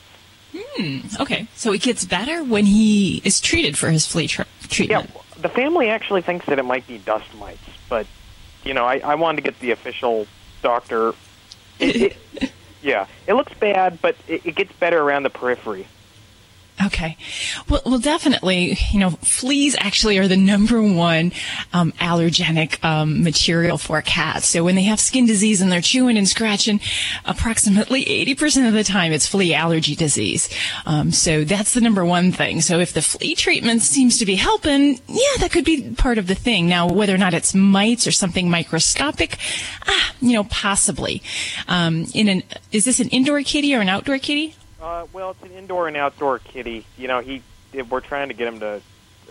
[0.56, 1.00] Hmm.
[1.22, 1.48] Okay.
[1.56, 5.10] So it gets better when he is treated for his flea tr- treatment.
[5.14, 8.08] Yeah, the family actually thinks that it might be dust mites, but
[8.64, 10.28] you know, I, I wanted to get the official
[10.62, 11.14] doctor.
[11.80, 12.52] It, it,
[12.82, 15.88] yeah, it looks bad, but it, it gets better around the periphery.
[16.86, 17.18] Okay.
[17.68, 21.32] Well, well, definitely, you know, fleas actually are the number one
[21.74, 24.48] um, allergenic um, material for cats.
[24.48, 26.80] So when they have skin disease and they're chewing and scratching,
[27.26, 30.50] approximately 80% of the time it's flea allergy disease.
[30.86, 32.62] Um, so that's the number one thing.
[32.62, 36.28] So if the flea treatment seems to be helping, yeah, that could be part of
[36.28, 36.68] the thing.
[36.68, 39.40] Now, whether or not it's mites or something microscopic,
[39.88, 41.24] ah, you know, possibly.
[41.68, 44.56] Um, in an, is this an indoor kitty or an outdoor kitty?
[44.82, 46.86] Uh, well, it's an indoor and outdoor kitty.
[46.98, 47.42] You know, he
[47.90, 48.82] we're trying to get him to.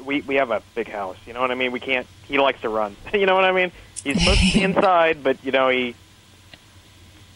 [0.05, 1.17] We we have a big house.
[1.27, 1.73] You know what I mean?
[1.73, 2.07] We can't.
[2.29, 2.97] He likes to run.
[3.15, 3.73] you know what I mean?
[4.03, 5.95] He's supposed to be inside, but you know he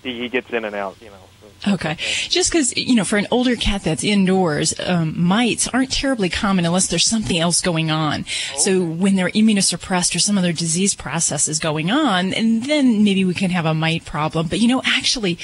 [0.03, 1.01] he, he gets in and out.
[1.01, 1.30] You know.
[1.67, 1.97] Okay.
[2.29, 6.65] Just because, you know, for an older cat that's indoors, um, mites aren't terribly common
[6.65, 8.25] unless there's something else going on.
[8.57, 13.27] So when they're immunosuppressed or some other disease process is going on, and then maybe
[13.27, 14.49] we can have a mite problem.
[14.49, 15.37] But, you know, actually,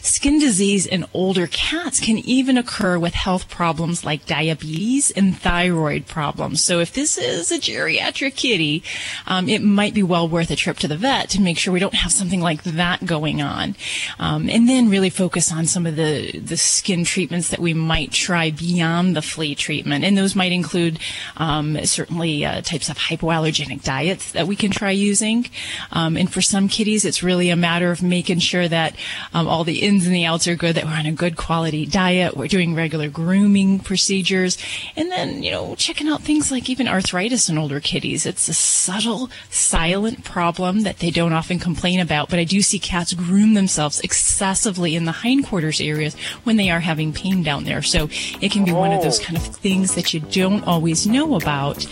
[0.00, 6.06] skin disease in older cats can even occur with health problems like diabetes and thyroid
[6.06, 6.62] problems.
[6.62, 8.84] So if this is a geriatric kitty,
[9.26, 11.80] um, it might be well worth a trip to the vet to make sure we
[11.80, 13.74] don't have something like that going on.
[14.20, 18.10] Um, and then really focus on some of the, the skin treatments that we might
[18.10, 20.04] try beyond the flea treatment.
[20.04, 20.98] And those might include
[21.36, 25.46] um, certainly uh, types of hypoallergenic diets that we can try using.
[25.92, 28.94] Um, and for some kitties, it's really a matter of making sure that
[29.32, 31.86] um, all the ins and the outs are good, that we're on a good quality
[31.86, 34.58] diet, we're doing regular grooming procedures,
[34.96, 38.26] and then, you know, checking out things like even arthritis in older kitties.
[38.26, 42.78] It's a subtle, silent problem that they don't often complain about, but I do see
[42.78, 47.82] cats groom themselves excessively in the hindquarters areas when they are having pain down there.
[47.82, 48.08] So
[48.40, 51.86] it can be one of those kind of things that you don't always know about.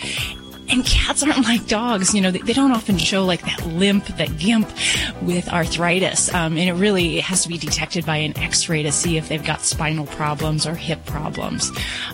[0.69, 4.05] And cats aren't like dogs, you know, they, they don't often show like that limp,
[4.17, 4.69] that gimp
[5.21, 6.33] with arthritis.
[6.33, 9.43] Um, and it really has to be detected by an x-ray to see if they've
[9.43, 11.71] got spinal problems or hip problems.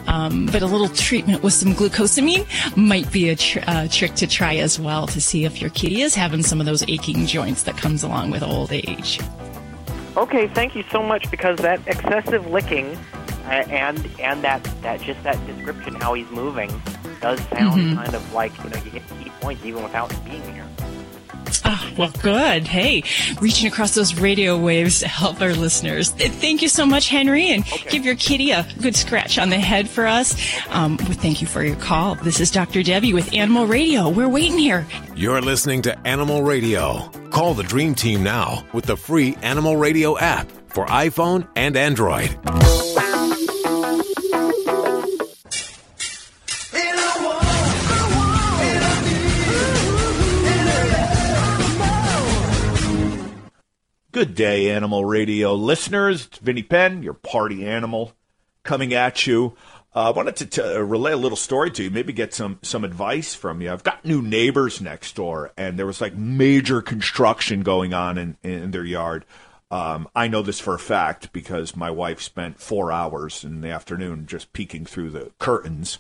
[0.07, 2.45] Um, but a little treatment with some glucosamine
[2.75, 6.01] might be a tr- uh, trick to try as well to see if your kitty
[6.01, 9.19] is having some of those aching joints that comes along with old age.
[10.19, 12.87] Okay, thank you so much because that excessive licking
[13.45, 16.69] uh, and and that that just that description how he's moving
[17.21, 17.95] does sound Mhm.
[17.95, 20.67] kind of like you know you hit key points even without being here.
[21.65, 22.67] Ah, well, good.
[22.67, 23.03] Hey,
[23.41, 26.09] reaching across those radio waves to help our listeners.
[26.09, 29.89] Thank you so much, Henry, and give your kitty a good scratch on the head
[29.89, 30.35] for us.
[30.69, 32.15] Um, well, thank you for your call.
[32.15, 32.83] This is Dr.
[32.83, 34.09] Debbie with Animal Radio.
[34.09, 34.85] We're waiting here.
[35.15, 37.09] You're listening to Animal Radio.
[37.31, 42.37] Call the Dream Team now with the free Animal Radio app for iPhone and Android.
[54.19, 56.25] Good day, Animal Radio listeners.
[56.25, 58.11] It's Vinny Penn, your party animal,
[58.63, 59.55] coming at you.
[59.95, 62.59] Uh, I wanted to t- uh, relay a little story to you, maybe get some
[62.61, 63.71] some advice from you.
[63.71, 68.37] I've got new neighbors next door, and there was like major construction going on in,
[68.43, 69.23] in their yard.
[69.71, 73.69] Um, I know this for a fact because my wife spent four hours in the
[73.69, 75.99] afternoon just peeking through the curtains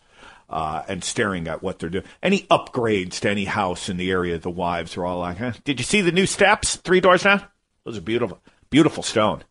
[0.49, 2.03] uh, and staring at what they're doing.
[2.21, 5.53] Any upgrades to any house in the area, the wives are all like, huh?
[5.63, 7.45] "Did you see the new steps three doors down?
[7.89, 9.43] Those are beautiful, beautiful stone."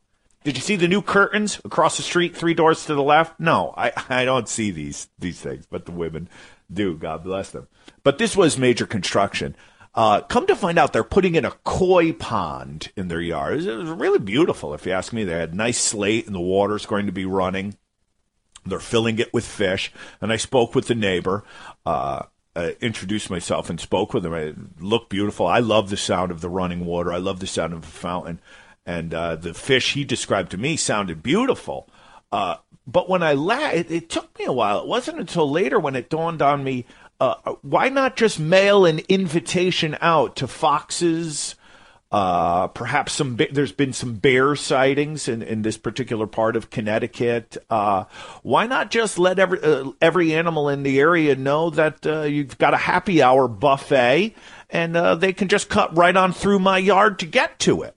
[0.45, 3.41] Did you see the new curtains across the street, three doors to the left?
[3.41, 6.29] No, I, I don't see these these things, but the women
[6.73, 6.97] do.
[6.97, 7.67] God bless them.
[8.05, 9.57] But this was major construction.
[9.93, 13.61] Uh, come to find out, they're putting in a koi pond in their yard.
[13.61, 15.25] It was really beautiful, if you ask me.
[15.25, 17.77] They had nice slate, and the water's going to be running.
[18.65, 19.93] They're filling it with fish.
[20.21, 21.43] And I spoke with the neighbor,
[21.85, 22.27] uh,
[22.57, 24.35] uh, introduced myself, and spoke with him.
[24.35, 25.47] It looked beautiful.
[25.47, 27.13] I love the sound of the running water.
[27.13, 28.41] I love the sound of a fountain.
[28.87, 31.89] and uh, the fish he described to me sounded beautiful.
[32.33, 34.81] Uh, but when I la- it, it took me a while.
[34.81, 36.87] It wasn't until later when it dawned on me.
[37.21, 41.55] Uh, why not just mail an invitation out to foxes?
[42.11, 43.39] Uh, perhaps some.
[43.51, 47.59] There's been some bear sightings in, in this particular part of Connecticut.
[47.69, 48.05] Uh,
[48.43, 52.57] why not just let every uh, every animal in the area know that uh, you've
[52.57, 54.35] got a happy hour buffet,
[54.71, 57.95] and uh, they can just cut right on through my yard to get to it.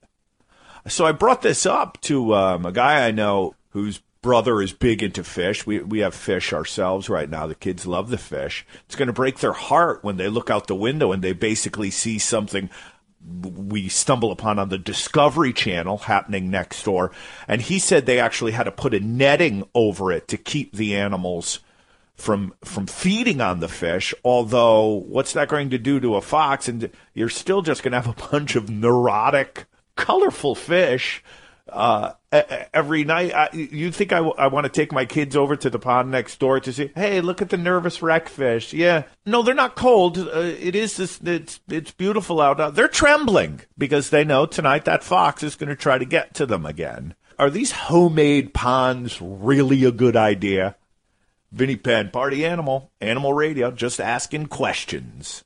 [0.88, 5.02] So I brought this up to um, a guy I know whose brother is big
[5.02, 5.66] into fish.
[5.66, 7.48] We we have fish ourselves right now.
[7.48, 8.66] The kids love the fish.
[8.86, 11.92] It's going to break their heart when they look out the window and they basically
[11.92, 12.70] see something
[13.24, 17.12] we stumble upon on the Discovery Channel happening next door.
[17.48, 20.96] And he said they actually had to put a netting over it to keep the
[20.96, 21.60] animals
[22.16, 24.14] from from feeding on the fish.
[24.24, 26.68] Although, what's that going to do to a fox?
[26.68, 29.66] And you're still just going to have a bunch of neurotic,
[29.96, 31.24] colorful fish
[31.72, 32.14] uh,
[32.74, 33.34] every night.
[33.34, 36.12] I, you think I, w- I want to take my kids over to the pond
[36.12, 36.92] next door to see?
[36.96, 38.74] Hey, look at the nervous wreck fish.
[38.74, 40.18] Yeah, no, they're not cold.
[40.18, 41.20] Uh, it is this.
[41.24, 42.76] It's it's beautiful out.
[42.76, 46.46] They're trembling because they know tonight that fox is going to try to get to
[46.46, 47.16] them again.
[47.40, 50.76] Are these homemade ponds really a good idea?
[51.52, 55.44] Vinny Penn, Party Animal, Animal Radio, just asking questions.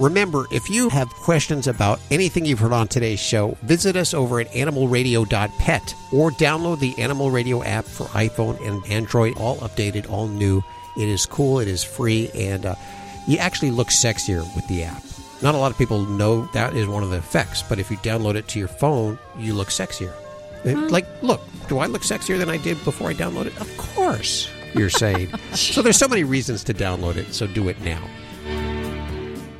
[0.00, 4.38] Remember, if you have questions about anything you've heard on today's show, visit us over
[4.38, 10.28] at animalradio.pet or download the Animal Radio app for iPhone and Android, all updated, all
[10.28, 10.62] new.
[10.96, 12.76] It is cool, it is free, and uh,
[13.26, 15.02] you actually look sexier with the app.
[15.42, 17.96] Not a lot of people know that is one of the effects, but if you
[17.98, 20.12] download it to your phone, you look sexier.
[20.62, 20.86] Hmm.
[20.88, 23.60] Like, look, do I look sexier than I did before I downloaded it?
[23.60, 25.28] Of course, you're saying.
[25.54, 28.02] so there's so many reasons to download it, so do it now.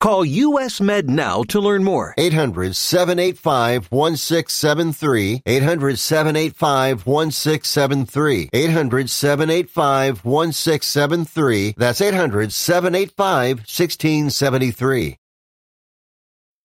[0.00, 2.14] Call US Med now to learn more.
[2.16, 5.42] 800 785 1673.
[5.44, 8.50] 800 785 1673.
[8.52, 11.74] 800 785 1673.
[11.76, 15.16] That's 800 785 1673.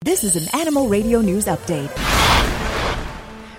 [0.01, 2.22] This is an Animal Radio News Update.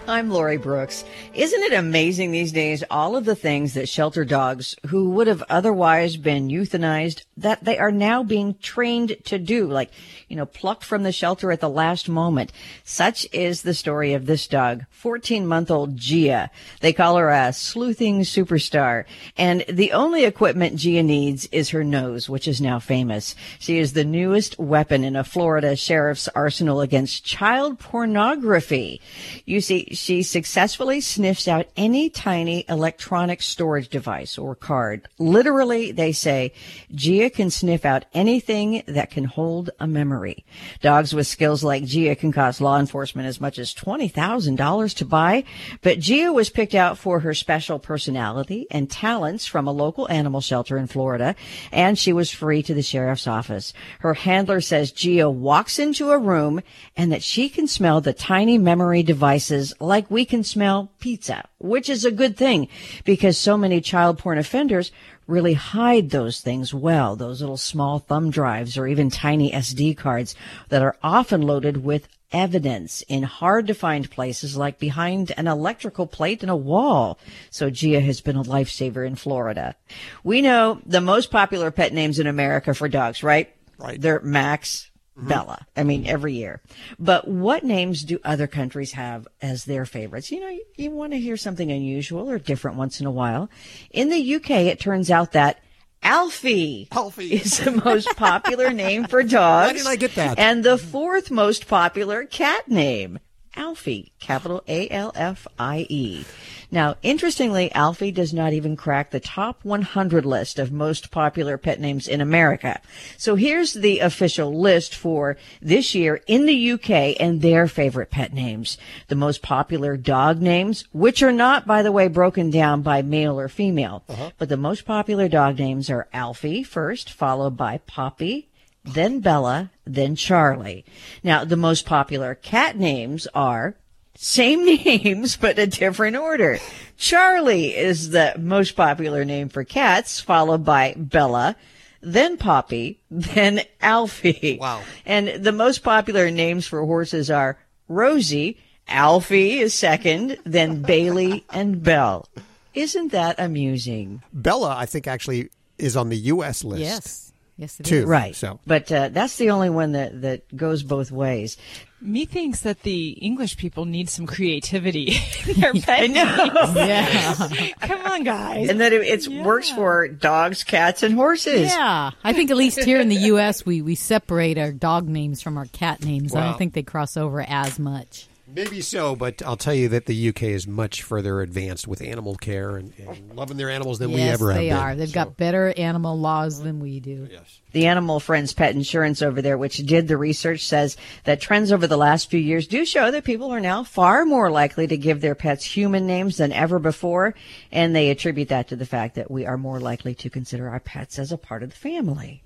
[0.07, 1.03] I'm Lori Brooks.
[1.33, 5.43] Isn't it amazing these days all of the things that shelter dogs who would have
[5.49, 9.91] otherwise been euthanized that they are now being trained to do, like,
[10.29, 12.53] you know, plucked from the shelter at the last moment.
[12.85, 16.51] Such is the story of this dog, 14 month old Gia.
[16.81, 19.05] They call her a sleuthing superstar.
[19.39, 23.35] And the only equipment Gia needs is her nose, which is now famous.
[23.59, 29.01] She is the newest weapon in a Florida sheriff's arsenal against child pornography.
[29.47, 35.09] You see, she successfully sniffs out any tiny electronic storage device or card.
[35.19, 36.53] Literally, they say,
[36.95, 40.45] Gia can sniff out anything that can hold a memory.
[40.83, 45.45] Dogs with skills like Gia can cost law enforcement as much as $20,000 to buy,
[45.83, 50.41] but Gia was picked out for her special personality and talents from a local animal
[50.41, 51.35] shelter in Florida,
[51.73, 53.73] and she was free to the sheriff's office.
[54.01, 56.61] Her handler says Gia walks into a room
[56.97, 61.89] and that she can smell the tiny memory devices like we can smell pizza, which
[61.89, 62.69] is a good thing
[63.05, 64.93] because so many child porn offenders
[65.27, 70.35] really hide those things well, those little small thumb drives or even tiny SD cards
[70.69, 76.07] that are often loaded with evidence in hard to find places like behind an electrical
[76.07, 77.19] plate in a wall.
[77.51, 79.77] So Gia has been a lifesaver in Florida.
[80.25, 83.55] We know the most popular pet names in America for dogs, right?
[83.79, 84.01] Right.
[84.01, 85.29] They're Max, Mm-hmm.
[85.29, 85.67] Bella.
[85.77, 86.11] I mean, mm-hmm.
[86.11, 86.61] every year.
[86.99, 90.33] But what names do other countries have as their favorites?
[90.33, 93.49] You know, you, you want to hear something unusual or different once in a while.
[93.93, 95.61] In the UK, it turns out that
[96.03, 97.35] Alfie, Alfie.
[97.35, 99.69] is the most popular name for dogs.
[99.69, 100.39] Why didn't I get that?
[100.39, 100.91] And the mm-hmm.
[100.91, 103.21] fourth most popular cat name.
[103.57, 106.25] Alfie, capital A L F I E.
[106.71, 111.79] Now, interestingly, Alfie does not even crack the top 100 list of most popular pet
[111.79, 112.81] names in America.
[113.17, 118.33] So here's the official list for this year in the UK and their favorite pet
[118.33, 118.77] names.
[119.09, 123.39] The most popular dog names, which are not, by the way, broken down by male
[123.39, 124.31] or female, uh-huh.
[124.39, 128.49] but the most popular dog names are Alfie first, followed by Poppy,
[128.85, 130.85] then Bella, then Charlie.
[131.23, 133.77] Now, the most popular cat names are
[134.15, 136.59] same names, but a different order.
[136.97, 141.57] Charlie is the most popular name for cats, followed by Bella,
[142.01, 144.59] then Poppy, then Alfie.
[144.61, 144.83] Wow.
[145.05, 147.59] And the most popular names for horses are
[147.89, 148.59] Rosie,
[148.89, 152.29] Alfie is second, then Bailey and Belle.
[152.75, 154.23] Isn't that amusing?
[154.33, 156.65] Bella, I think, actually is on the U.S.
[156.65, 156.83] list.
[156.83, 157.24] Yes.
[157.57, 157.99] Yes, it too.
[157.99, 158.05] is.
[158.05, 158.35] Right.
[158.35, 161.57] So But uh, that's the only one that, that goes both ways.
[162.01, 165.17] Methinks that the English people need some creativity
[165.49, 166.75] in their pet I know.
[166.75, 167.71] Yeah.
[167.81, 168.69] Come on, guys.
[168.69, 171.71] And that it it's works for dogs, cats, and horses.
[171.71, 173.65] Yeah, I think at least here in the U.S.
[173.65, 176.35] we we separate our dog names from our cat names.
[176.35, 178.29] I don't think they cross over as much.
[178.55, 180.53] Maybe so, but I'll tell you that the U.K.
[180.53, 184.35] is much further advanced with animal care and, and loving their animals than we yes,
[184.35, 184.77] ever have they been.
[184.77, 184.95] are.
[184.95, 187.29] They've got better animal laws than we do.
[187.31, 187.61] Yes.
[187.73, 191.87] The Animal Friends Pet Insurance over there, which did the research, says that trends over
[191.87, 195.21] the last few years do show that people are now far more likely to give
[195.21, 197.35] their pets human names than ever before.
[197.73, 200.81] And they attribute that to the fact that we are more likely to consider our
[200.81, 202.43] pets as a part of the family.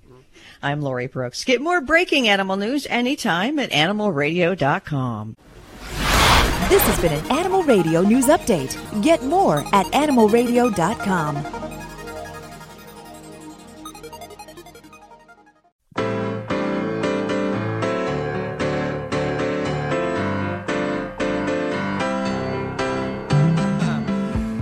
[0.61, 1.43] I'm Lori Brooks.
[1.43, 5.37] Get more breaking animal news anytime at animalradio.com.
[6.69, 9.01] This has been an Animal Radio News Update.
[9.01, 11.37] Get more at animalradio.com.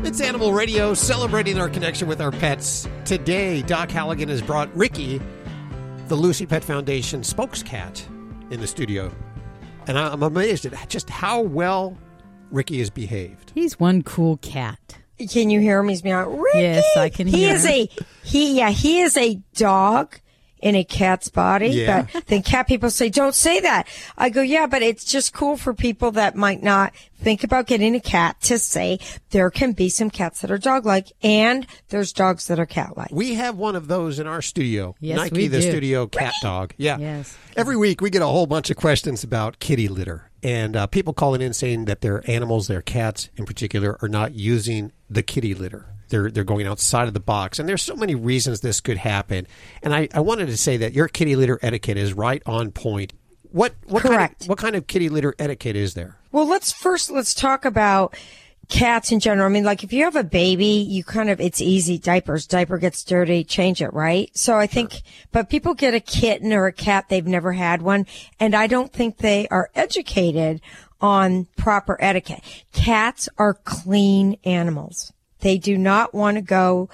[0.05, 2.87] It's Animal Radio celebrating our connection with our pets.
[3.03, 5.19] Today, Doc Halligan has brought Ricky,
[6.07, 8.01] the Lucy Pet Foundation spokescat,
[8.49, 9.11] in the studio.
[9.87, 11.97] And I- I'm amazed at just how well
[12.51, 13.51] Ricky has behaved.
[13.55, 14.97] He's one cool cat.
[15.31, 15.87] Can you hear him?
[15.89, 16.39] He's meowing.
[16.39, 16.59] Ricky!
[16.59, 17.37] Yes, I can hear.
[17.37, 17.39] Him.
[17.39, 17.71] He is him.
[17.71, 18.57] a he.
[18.57, 20.19] Yeah, he is a dog
[20.59, 21.67] in a cat's body.
[21.69, 22.07] Yeah.
[22.13, 23.87] But then cat people say, "Don't say that."
[24.17, 27.95] I go, "Yeah, but it's just cool for people that might not think about getting
[27.95, 28.99] a cat to say
[29.31, 33.35] there can be some cats that are dog-like, and there's dogs that are cat-like." We
[33.35, 34.95] have one of those in our studio.
[34.99, 35.69] Yes, Nike, we the do.
[35.69, 36.73] studio cat dog.
[36.77, 36.97] Yeah.
[36.97, 37.35] Yes.
[37.55, 41.13] Every week we get a whole bunch of questions about kitty litter, and uh, people
[41.13, 45.53] calling in saying that their animals, their cats in particular, are not using the kitty
[45.53, 45.85] litter.
[46.09, 49.47] They're they're going outside of the box, and there's so many reasons this could happen.
[49.83, 53.13] And I, I wanted to say that your kitty litter etiquette is right on point.
[53.51, 54.39] What what Correct.
[54.39, 56.17] Kind of, what kind of kitty litter etiquette is there?
[56.31, 58.15] Well, let's first let's talk about
[58.69, 59.45] cats in general.
[59.45, 62.45] I mean, like if you have a baby, you kind of it's easy diapers.
[62.45, 64.29] Diaper gets dirty, change it, right?
[64.35, 65.01] So I think,
[65.31, 68.05] but people get a kitten or a cat they've never had one,
[68.39, 70.61] and I don't think they are educated
[70.99, 72.41] on proper etiquette.
[72.73, 75.13] Cats are clean animals.
[75.41, 76.89] They do not want to go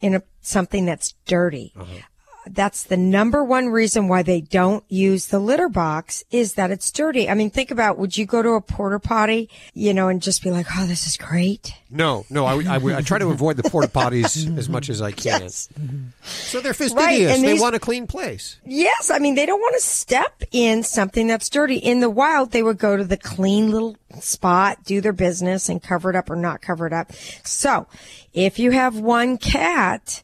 [0.00, 2.00] in a something that's dirty uh-huh.
[2.46, 6.90] That's the number one reason why they don't use the litter box is that it's
[6.90, 7.28] dirty.
[7.28, 10.42] I mean, think about, would you go to a porta potty, you know, and just
[10.42, 11.72] be like, oh, this is great?
[11.90, 12.44] No, no.
[12.44, 15.48] I, I, I try to avoid the porta potties as much as I can.
[15.48, 17.34] So they're fastidious.
[17.34, 18.58] and they these- want a clean place.
[18.66, 19.10] Yes.
[19.10, 21.76] I mean, they don't want to step in something that's dirty.
[21.76, 25.82] In the wild, they would go to the clean little spot, do their business and
[25.82, 27.12] cover it up or not cover it up.
[27.44, 27.86] So
[28.32, 30.22] if you have one cat,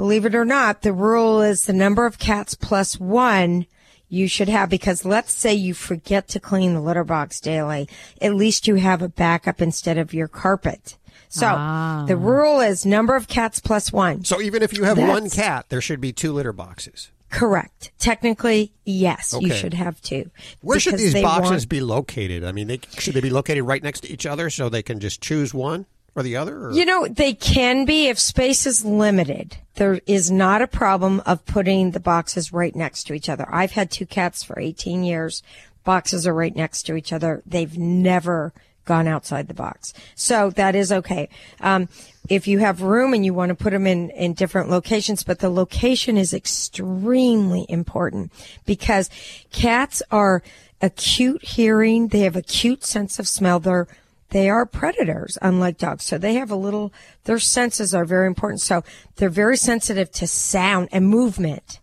[0.00, 3.66] believe it or not, the rule is the number of cats plus one
[4.08, 7.86] you should have because let's say you forget to clean the litter box daily.
[8.20, 10.96] At least you have a backup instead of your carpet.
[11.28, 12.04] So Ah.
[12.08, 14.24] the rule is number of cats plus one.
[14.24, 17.10] So even if you have one cat, there should be two litter boxes.
[17.30, 17.92] Correct.
[17.98, 20.30] Technically, yes, you should have two.
[20.62, 22.42] Where should these boxes want- be located?
[22.42, 24.98] I mean, they, should they be located right next to each other so they can
[24.98, 25.84] just choose one
[26.14, 26.66] or the other?
[26.66, 26.72] Or?
[26.72, 29.56] You know, they can be if space is limited.
[29.74, 33.46] There is not a problem of putting the boxes right next to each other.
[33.50, 35.42] I've had two cats for 18 years.
[35.84, 37.42] Boxes are right next to each other.
[37.46, 38.52] They've never
[38.84, 39.92] gone outside the box.
[40.14, 41.28] So that is okay.
[41.60, 41.88] Um,
[42.28, 45.38] if you have room and you want to put them in, in different locations, but
[45.38, 48.32] the location is extremely important
[48.66, 49.08] because
[49.52, 50.42] cats are
[50.82, 52.08] acute hearing.
[52.08, 53.60] They have acute sense of smell.
[53.60, 53.88] They're
[54.30, 56.04] they are predators, unlike dogs.
[56.04, 56.92] So they have a little,
[57.24, 58.60] their senses are very important.
[58.60, 58.82] So
[59.16, 61.80] they're very sensitive to sound and movement.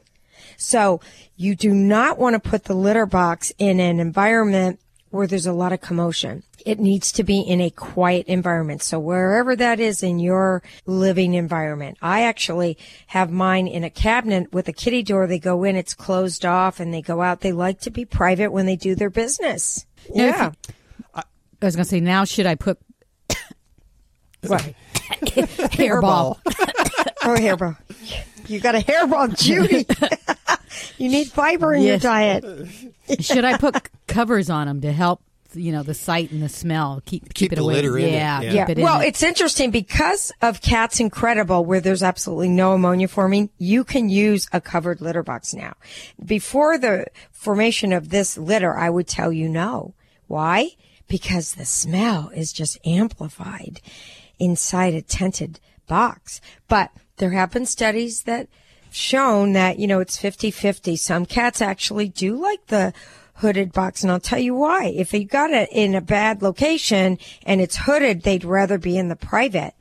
[0.58, 1.02] So
[1.36, 4.80] you do not want to put the litter box in an environment
[5.10, 6.44] where there's a lot of commotion.
[6.66, 8.84] It needs to be in a quiet environment.
[8.84, 14.52] So wherever that is in your living environment, I actually have mine in a cabinet
[14.52, 15.28] with a kitty door.
[15.28, 17.40] They go in, it's closed off and they go out.
[17.40, 19.86] They like to be private when they do their business.
[20.14, 20.52] Now, if Yeah.
[21.62, 22.80] I was going to say, now should I put
[24.46, 24.62] What?
[25.74, 26.38] hairball?
[26.46, 27.78] oh, hairball.
[28.48, 29.86] You got a hairball, Judy.
[30.98, 32.46] you need fiber in your diet.
[33.20, 35.22] should I put covers on them to help,
[35.54, 37.02] you know, the sight and the smell?
[37.06, 37.74] Keep keep, it the away.
[37.74, 38.52] litter in it, yeah, yeah.
[38.52, 39.08] keep it in well, it.
[39.08, 44.48] it's interesting because of Cats Incredible, where there's absolutely no ammonia forming, you can use
[44.54, 45.76] a covered litter box now.
[46.24, 49.94] Before the formation of this litter, I would tell you no.
[50.28, 50.72] Why?
[51.08, 53.82] Because the smell is just amplified
[54.40, 56.42] inside a tented box.
[56.68, 58.48] But there have been studies that
[58.92, 60.98] shown that, you know, it's 50-50.
[60.98, 62.94] Some cats actually do like the
[63.36, 64.04] hooded box.
[64.04, 64.86] And I'll tell you why.
[64.86, 69.10] If you got it in a bad location and it's hooded, they'd rather be in
[69.10, 69.74] the private,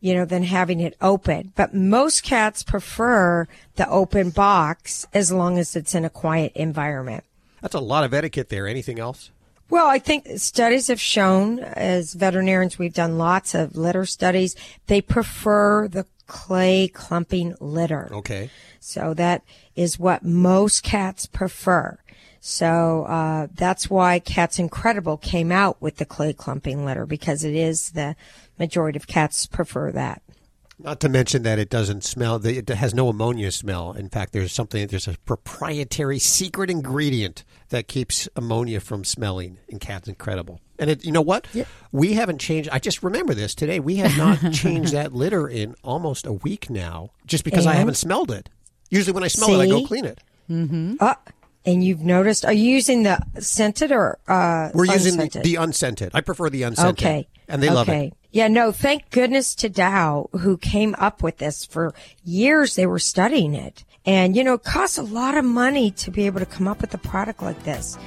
[0.00, 1.52] you know, than having it open.
[1.56, 7.24] But most cats prefer the open box as long as it's in a quiet environment.
[7.60, 8.66] That's a lot of etiquette there.
[8.66, 9.30] Anything else?
[9.72, 14.54] Well, I think studies have shown, as veterinarians, we've done lots of litter studies,
[14.86, 18.10] they prefer the clay clumping litter.
[18.12, 18.50] Okay.
[18.80, 19.42] So that
[19.74, 21.98] is what most cats prefer.
[22.38, 27.54] So uh, that's why Cats Incredible came out with the clay clumping litter because it
[27.54, 28.14] is the
[28.58, 30.20] majority of cats prefer that.
[30.78, 32.44] Not to mention that it doesn't smell.
[32.44, 33.92] It has no ammonia smell.
[33.92, 34.86] In fact, there's something.
[34.86, 37.42] There's a proprietary secret ingredient
[37.72, 40.60] that keeps ammonia from smelling in Cats Incredible.
[40.78, 41.46] And it, you know what?
[41.90, 42.68] We haven't changed.
[42.70, 43.80] I just remember this today.
[43.80, 47.94] We have not changed that litter in almost a week now, just because I haven't
[47.94, 48.48] smelled it.
[48.90, 50.20] Usually, when I smell it, I go clean it.
[50.50, 50.96] Mm-hmm.
[51.00, 51.14] Uh,
[51.64, 55.44] and you've noticed, are you using the scented or uh, We're using the, unscented?
[55.44, 56.10] the unscented.
[56.14, 57.04] I prefer the unscented.
[57.04, 57.28] Okay.
[57.48, 58.12] And they love it.
[58.32, 61.66] Yeah, no, thank goodness to Dow who came up with this.
[61.66, 61.92] For
[62.24, 63.84] years they were studying it.
[64.06, 66.80] And, you know, it costs a lot of money to be able to come up
[66.80, 67.98] with a product like this.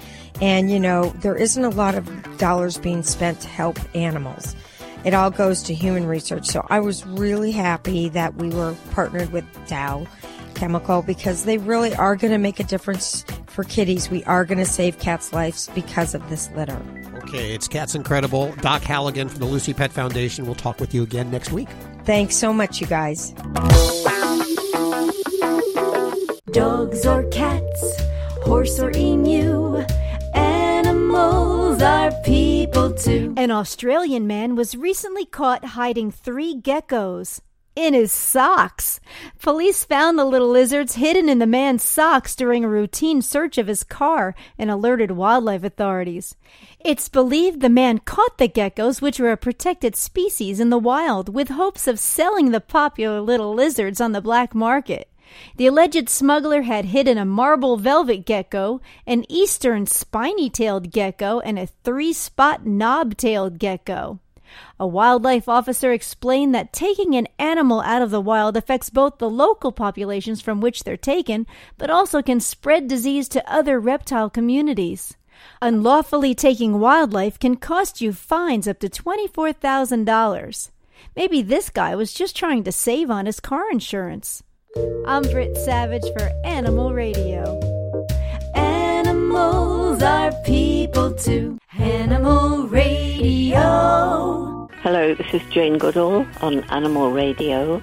[0.41, 4.55] And, you know, there isn't a lot of dollars being spent to help animals.
[5.05, 6.47] It all goes to human research.
[6.47, 10.07] So I was really happy that we were partnered with Dow
[10.55, 13.23] Chemical because they really are going to make a difference
[13.55, 14.09] for kitties.
[14.09, 16.79] We are going to save cats' lives because of this litter.
[17.23, 18.53] Okay, it's Cats Incredible.
[18.61, 20.45] Doc Halligan from the Lucy Pet Foundation.
[20.45, 21.69] We'll talk with you again next week.
[22.03, 23.31] Thanks so much, you guys.
[26.51, 28.01] Dogs or cats,
[28.43, 29.77] horse or emu,
[30.35, 33.33] animals are people too.
[33.35, 37.41] An Australian man was recently caught hiding three geckos
[37.75, 38.99] in his socks.
[39.41, 43.67] Police found the little lizards hidden in the man's socks during a routine search of
[43.67, 46.35] his car and alerted wildlife authorities.
[46.79, 51.33] It's believed the man caught the geckos, which are a protected species in the wild,
[51.33, 55.09] with hopes of selling the popular little lizards on the black market.
[55.57, 61.57] The alleged smuggler had hidden a marble velvet gecko, an eastern spiny tailed gecko, and
[61.57, 64.19] a three spot knob tailed gecko.
[64.79, 69.29] A wildlife officer explained that taking an animal out of the wild affects both the
[69.29, 75.15] local populations from which they're taken, but also can spread disease to other reptile communities.
[75.61, 80.71] Unlawfully taking wildlife can cost you fines up to $24,000.
[81.15, 84.43] Maybe this guy was just trying to save on his car insurance.
[85.05, 87.74] I'm Britt Savage for Animal Radio.
[89.35, 91.57] Animals are people too.
[91.77, 94.69] Animal Radio.
[94.81, 97.81] Hello, this is Jane Goodall on Animal Radio,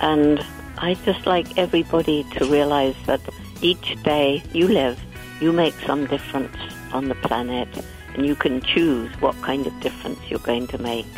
[0.00, 0.42] and
[0.78, 3.20] I just like everybody to realize that
[3.60, 4.98] each day you live,
[5.38, 6.56] you make some difference
[6.94, 7.68] on the planet,
[8.14, 11.12] and you can choose what kind of difference you're going to make.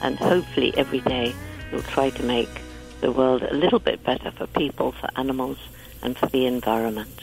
[0.00, 1.34] And hopefully, every day
[1.70, 2.62] you'll try to make
[3.02, 5.58] the world a little bit better for people, for animals,
[6.02, 7.22] and for the environment.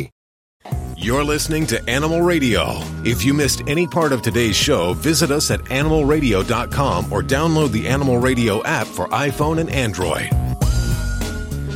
[1.03, 2.77] You're listening to Animal Radio.
[3.03, 7.87] If you missed any part of today's show, visit us at animalradio.com or download the
[7.87, 10.29] Animal Radio app for iPhone and Android.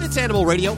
[0.04, 0.78] It's Animal Radio.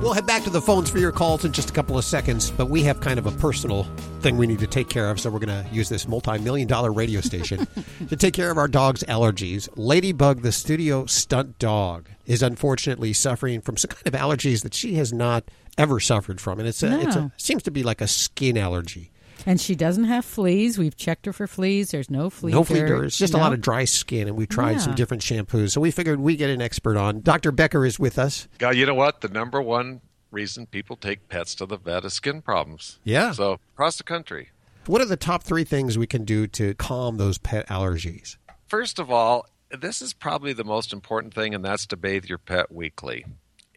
[0.00, 2.50] We'll head back to the phones for your calls in just a couple of seconds,
[2.50, 3.84] but we have kind of a personal
[4.22, 6.66] thing we need to take care of, so we're going to use this multi million
[6.66, 7.64] dollar radio station
[8.08, 9.68] to take care of our dog's allergies.
[9.76, 14.94] Ladybug, the studio stunt dog, is unfortunately suffering from some kind of allergies that she
[14.94, 15.44] has not
[15.78, 16.58] ever suffered from.
[16.58, 19.12] And it's a, it's a, seems to be like a skin allergy.
[19.46, 20.78] And she doesn't have fleas.
[20.78, 21.92] We've checked her for fleas.
[21.92, 22.52] There's no flea.
[22.52, 22.88] no flea dirt.
[22.88, 23.04] dirt.
[23.04, 25.70] It's just a lot of dry skin, and we tried some different shampoos.
[25.70, 27.20] So we figured we get an expert on.
[27.20, 27.52] Dr.
[27.52, 28.48] Becker is with us.
[28.58, 29.20] God, you know what?
[29.20, 30.00] The number one
[30.30, 32.98] reason people take pets to the vet is skin problems.
[33.04, 33.30] Yeah.
[33.30, 34.50] So across the country.
[34.86, 38.36] What are the top three things we can do to calm those pet allergies?
[38.66, 42.38] First of all, this is probably the most important thing, and that's to bathe your
[42.38, 43.24] pet weekly,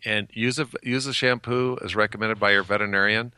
[0.05, 3.33] and use a use a shampoo as recommended by your veterinarian.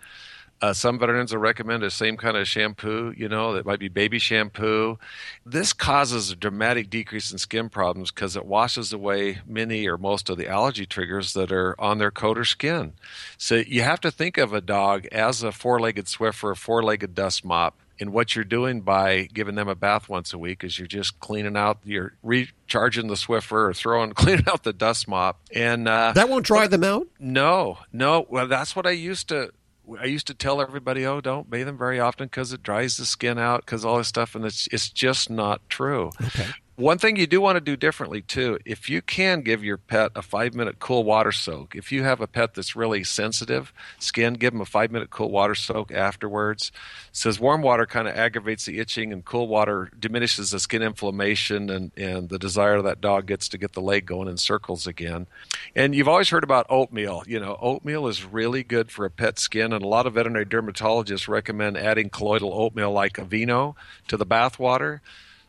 [0.61, 3.89] Uh, some veterinarians will recommend the same kind of shampoo, you know, that might be
[3.89, 4.97] baby shampoo.
[5.45, 10.29] This causes a dramatic decrease in skin problems because it washes away many or most
[10.29, 12.93] of the allergy triggers that are on their coat or skin.
[13.37, 16.81] So you have to think of a dog as a four legged Swiffer, a four
[16.81, 17.77] legged dust mop.
[17.99, 21.19] And what you're doing by giving them a bath once a week is you're just
[21.19, 25.39] cleaning out, you're recharging the Swiffer or throwing, cleaning out the dust mop.
[25.53, 27.07] And uh, That won't dry them out?
[27.19, 28.25] no, no.
[28.29, 29.51] Well, that's what I used to.
[29.99, 33.03] I used to tell everybody, "Oh, don't bathe them very often because it dries the
[33.05, 36.09] skin out because all this stuff," and it's it's just not true.
[36.23, 36.47] Okay.
[36.75, 40.11] One thing you do want to do differently too, if you can give your pet
[40.15, 44.33] a five minute cool water soak, if you have a pet that's really sensitive skin,
[44.33, 46.71] give them a five minute cool water soak afterwards.
[47.11, 51.69] says warm water kind of aggravates the itching, and cool water diminishes the skin inflammation
[51.69, 55.27] and, and the desire that dog gets to get the leg going in circles again.
[55.75, 57.21] And you've always heard about oatmeal.
[57.27, 60.47] You know, oatmeal is really good for a pet skin, and a lot of veterinary
[60.47, 63.75] dermatologists recommend adding colloidal oatmeal like Aveeno
[64.07, 65.03] to the bath water.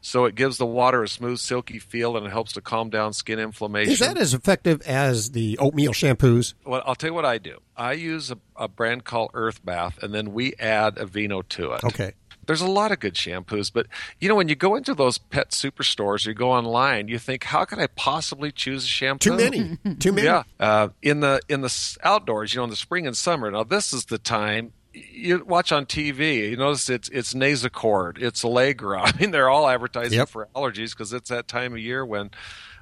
[0.05, 3.15] So it gives the water a smooth, silky feel, and it helps to calm down
[3.15, 3.95] skin inflammation.
[3.95, 6.53] Is that as effective as the oatmeal shampoos?
[6.67, 7.61] Well, I'll tell you what I do.
[7.75, 11.85] I use a, a brand called Earth Bath, and then we add Aveeno to it.
[11.85, 12.13] Okay.
[12.47, 13.87] There's a lot of good shampoos, but
[14.21, 17.45] you know when you go into those pet superstores, or you go online, you think,
[17.45, 19.31] how can I possibly choose a shampoo?
[19.31, 19.79] Too many.
[19.99, 20.27] Too many.
[20.27, 20.43] Yeah.
[20.61, 23.51] Uh, in the in the outdoors, you know, in the spring and summer.
[23.51, 26.51] Now this is the time you watch on TV.
[26.51, 29.03] You notice it's it's Nasacort, it's Allegra.
[29.05, 30.29] I mean, they're all advertising Yep.
[30.29, 32.31] for allergies because it's that time of year when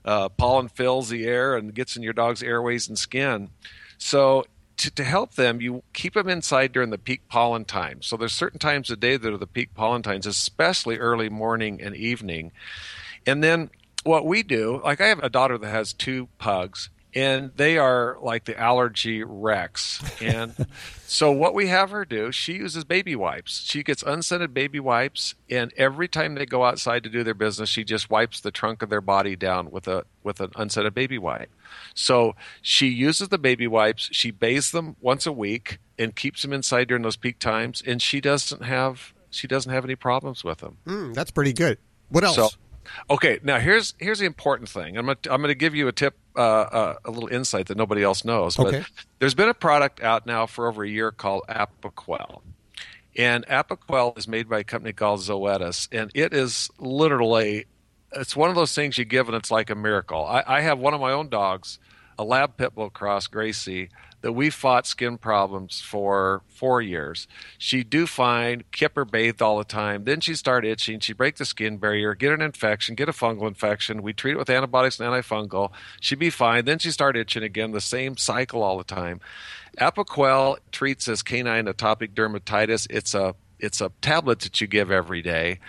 [0.04, 3.50] uh, pollen fills the air and gets in your dog's airways and skin.
[3.98, 4.44] So
[4.78, 8.02] to, to help them, you keep them inside during the peak pollen time.
[8.02, 11.80] So there's certain times of day that are the peak pollen times, especially early morning
[11.80, 12.52] and evening.
[13.26, 13.70] And then
[14.02, 18.16] what we do, like I have a daughter that has two pugs, and they are
[18.20, 20.02] like the allergy wrecks.
[20.20, 20.66] And
[21.06, 23.64] so what we have her do, she uses baby wipes.
[23.64, 27.68] She gets unscented baby wipes, and every time they go outside to do their business,
[27.68, 31.18] she just wipes the trunk of their body down with a with an unscented baby
[31.18, 31.50] wipe.
[31.94, 34.08] So she uses the baby wipes.
[34.12, 38.00] She bathes them once a week and keeps them inside during those peak times, and
[38.00, 40.78] she doesn't have she doesn't have any problems with them.
[40.86, 41.78] Mm, that's pretty good.
[42.08, 42.36] What else?
[42.36, 42.48] So,
[43.10, 44.96] okay, now here's here's the important thing.
[44.96, 47.76] I'm gonna, I'm going to give you a tip, uh, uh, a little insight that
[47.76, 48.56] nobody else knows.
[48.56, 48.84] But Okay.
[49.18, 52.42] there's been a product out now for over a year called Apoquel.
[53.16, 57.66] And Apoquel is made by a company called Zoetis, and it is literally
[58.14, 60.24] it's one of those things you give and it's like a miracle.
[60.24, 61.78] I, I have one of my own dogs,
[62.18, 63.88] a lab pit bull cross, Gracie,
[64.22, 67.28] that we fought skin problems for four years.
[67.58, 70.04] She'd do fine, kept her bathed all the time.
[70.04, 71.00] Then she'd start itching.
[71.00, 74.02] She'd break the skin barrier, get an infection, get a fungal infection.
[74.02, 75.72] We'd treat it with antibiotics and antifungal.
[76.00, 76.64] She'd be fine.
[76.64, 79.20] Then she'd start itching again, the same cycle all the time.
[79.78, 82.86] Apoquel treats as canine atopic dermatitis.
[82.90, 85.60] It's a it's a tablet that you give every day.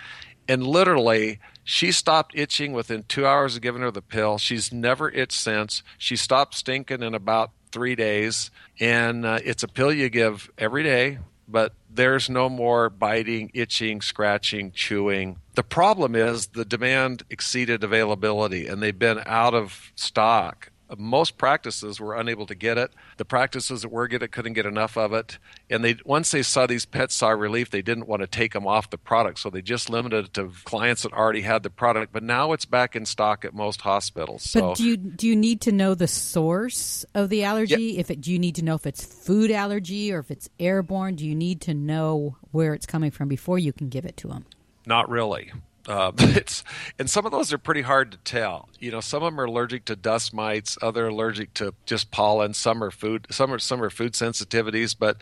[0.48, 4.36] And literally, she stopped itching within two hours of giving her the pill.
[4.36, 5.82] She's never itched since.
[5.96, 8.50] She stopped stinking in about three days.
[8.80, 14.00] And uh, it's a pill you give every day, but there's no more biting, itching,
[14.00, 15.36] scratching, chewing.
[15.56, 20.70] The problem is the demand exceeded availability, and they've been out of stock.
[20.96, 22.92] Most practices were unable to get it.
[23.16, 25.38] The practices that were getting it couldn't get enough of it,
[25.70, 28.66] and they once they saw these pets saw relief, they didn't want to take them
[28.66, 32.12] off the product, so they just limited it to clients that already had the product.
[32.12, 34.42] But now it's back in stock at most hospitals.
[34.42, 37.98] So But do you do you need to know the source of the allergy?
[37.98, 41.16] If it do you need to know if it's food allergy or if it's airborne?
[41.16, 44.28] Do you need to know where it's coming from before you can give it to
[44.28, 44.46] them?
[44.86, 45.50] Not really.
[45.86, 46.64] Uh, it's
[46.98, 48.68] and some of those are pretty hard to tell.
[48.78, 52.54] You know, some of them are allergic to dust mites, other allergic to just pollen.
[52.54, 53.26] Some are food.
[53.30, 54.96] Some are some are food sensitivities.
[54.98, 55.18] But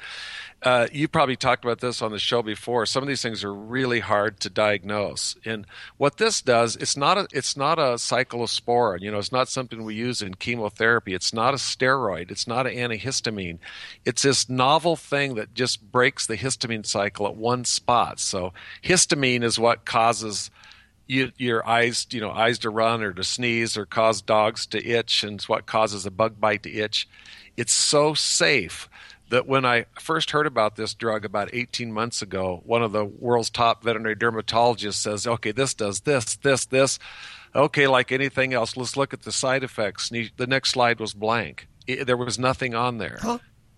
[0.62, 2.86] uh, you probably talked about this on the show before.
[2.86, 5.34] Some of these things are really hard to diagnose.
[5.44, 5.66] And
[5.96, 9.00] what this does, it's not a it's not a cyclosporin.
[9.00, 11.14] You know, it's not something we use in chemotherapy.
[11.14, 12.30] It's not a steroid.
[12.30, 13.58] It's not an antihistamine.
[14.04, 18.20] It's this novel thing that just breaks the histamine cycle at one spot.
[18.20, 18.52] So
[18.84, 20.50] histamine is what causes
[21.08, 24.84] you, your eyes, you know, eyes to run or to sneeze or cause dogs to
[24.84, 27.08] itch, and it's what causes a bug bite to itch.
[27.56, 28.88] It's so safe
[29.32, 33.02] that when I first heard about this drug about 18 months ago, one of the
[33.02, 36.98] world's top veterinary dermatologists says, okay, this does this, this, this.
[37.54, 40.10] Okay, like anything else, let's look at the side effects.
[40.10, 41.66] And he, the next slide was blank.
[41.86, 43.18] It, there was nothing on there.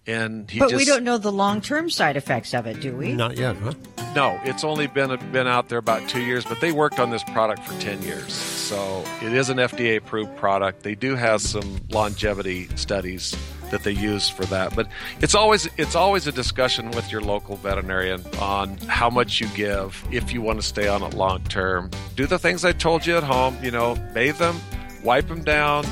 [0.08, 2.96] And he but just, we don't know the long term side effects of it, do
[2.96, 3.12] we?
[3.12, 3.74] Not yet, huh?
[4.16, 7.24] No, it's only been been out there about two years, but they worked on this
[7.24, 10.82] product for ten years, so it is an FDA approved product.
[10.82, 13.34] They do have some longevity studies
[13.70, 14.88] that they use for that, but
[15.20, 20.02] it's always it's always a discussion with your local veterinarian on how much you give
[20.10, 21.90] if you want to stay on it long term.
[22.16, 23.56] Do the things I told you at home.
[23.62, 24.60] You know, bathe them,
[25.02, 25.84] wipe them down,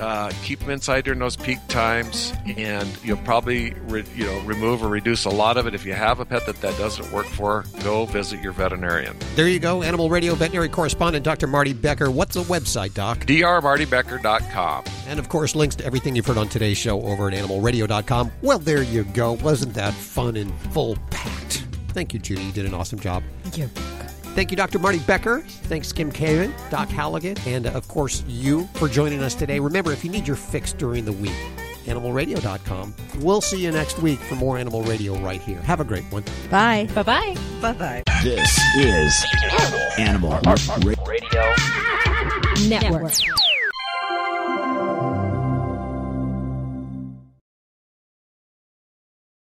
[0.00, 4.82] uh, keep them inside during those peak times, and you'll probably re- you know remove
[4.82, 5.74] or reduce a lot of it.
[5.74, 9.16] If you have a pet that that doesn't work for, go visit your veterinarian.
[9.34, 11.46] There you go, Animal Radio veterinary correspondent Dr.
[11.46, 12.10] Marty Becker.
[12.10, 13.20] What's the website, Doc?
[13.20, 14.84] drmartybecker.com.
[15.06, 18.32] And of course, links to everything you've heard on today's show over at animalradio.com.
[18.42, 19.32] Well, there you go.
[19.34, 21.64] Wasn't that fun and full packed?
[21.88, 22.42] Thank you, Judy.
[22.42, 23.22] You did an awesome job.
[23.42, 23.68] Thank You're
[24.34, 24.78] Thank you, Dr.
[24.78, 25.40] Marty Becker.
[25.40, 29.58] Thanks, Kim Kavin, Doc Halligan, and uh, of course, you for joining us today.
[29.60, 31.36] Remember, if you need your fix during the week,
[31.84, 32.94] animalradio.com.
[33.20, 35.60] We'll see you next week for more Animal Radio right here.
[35.60, 36.24] Have a great one.
[36.50, 36.88] Bye.
[36.94, 37.36] Bye bye.
[37.60, 38.02] Bye bye.
[38.22, 39.24] This is
[39.98, 41.54] Animal Radio
[42.68, 43.12] Network.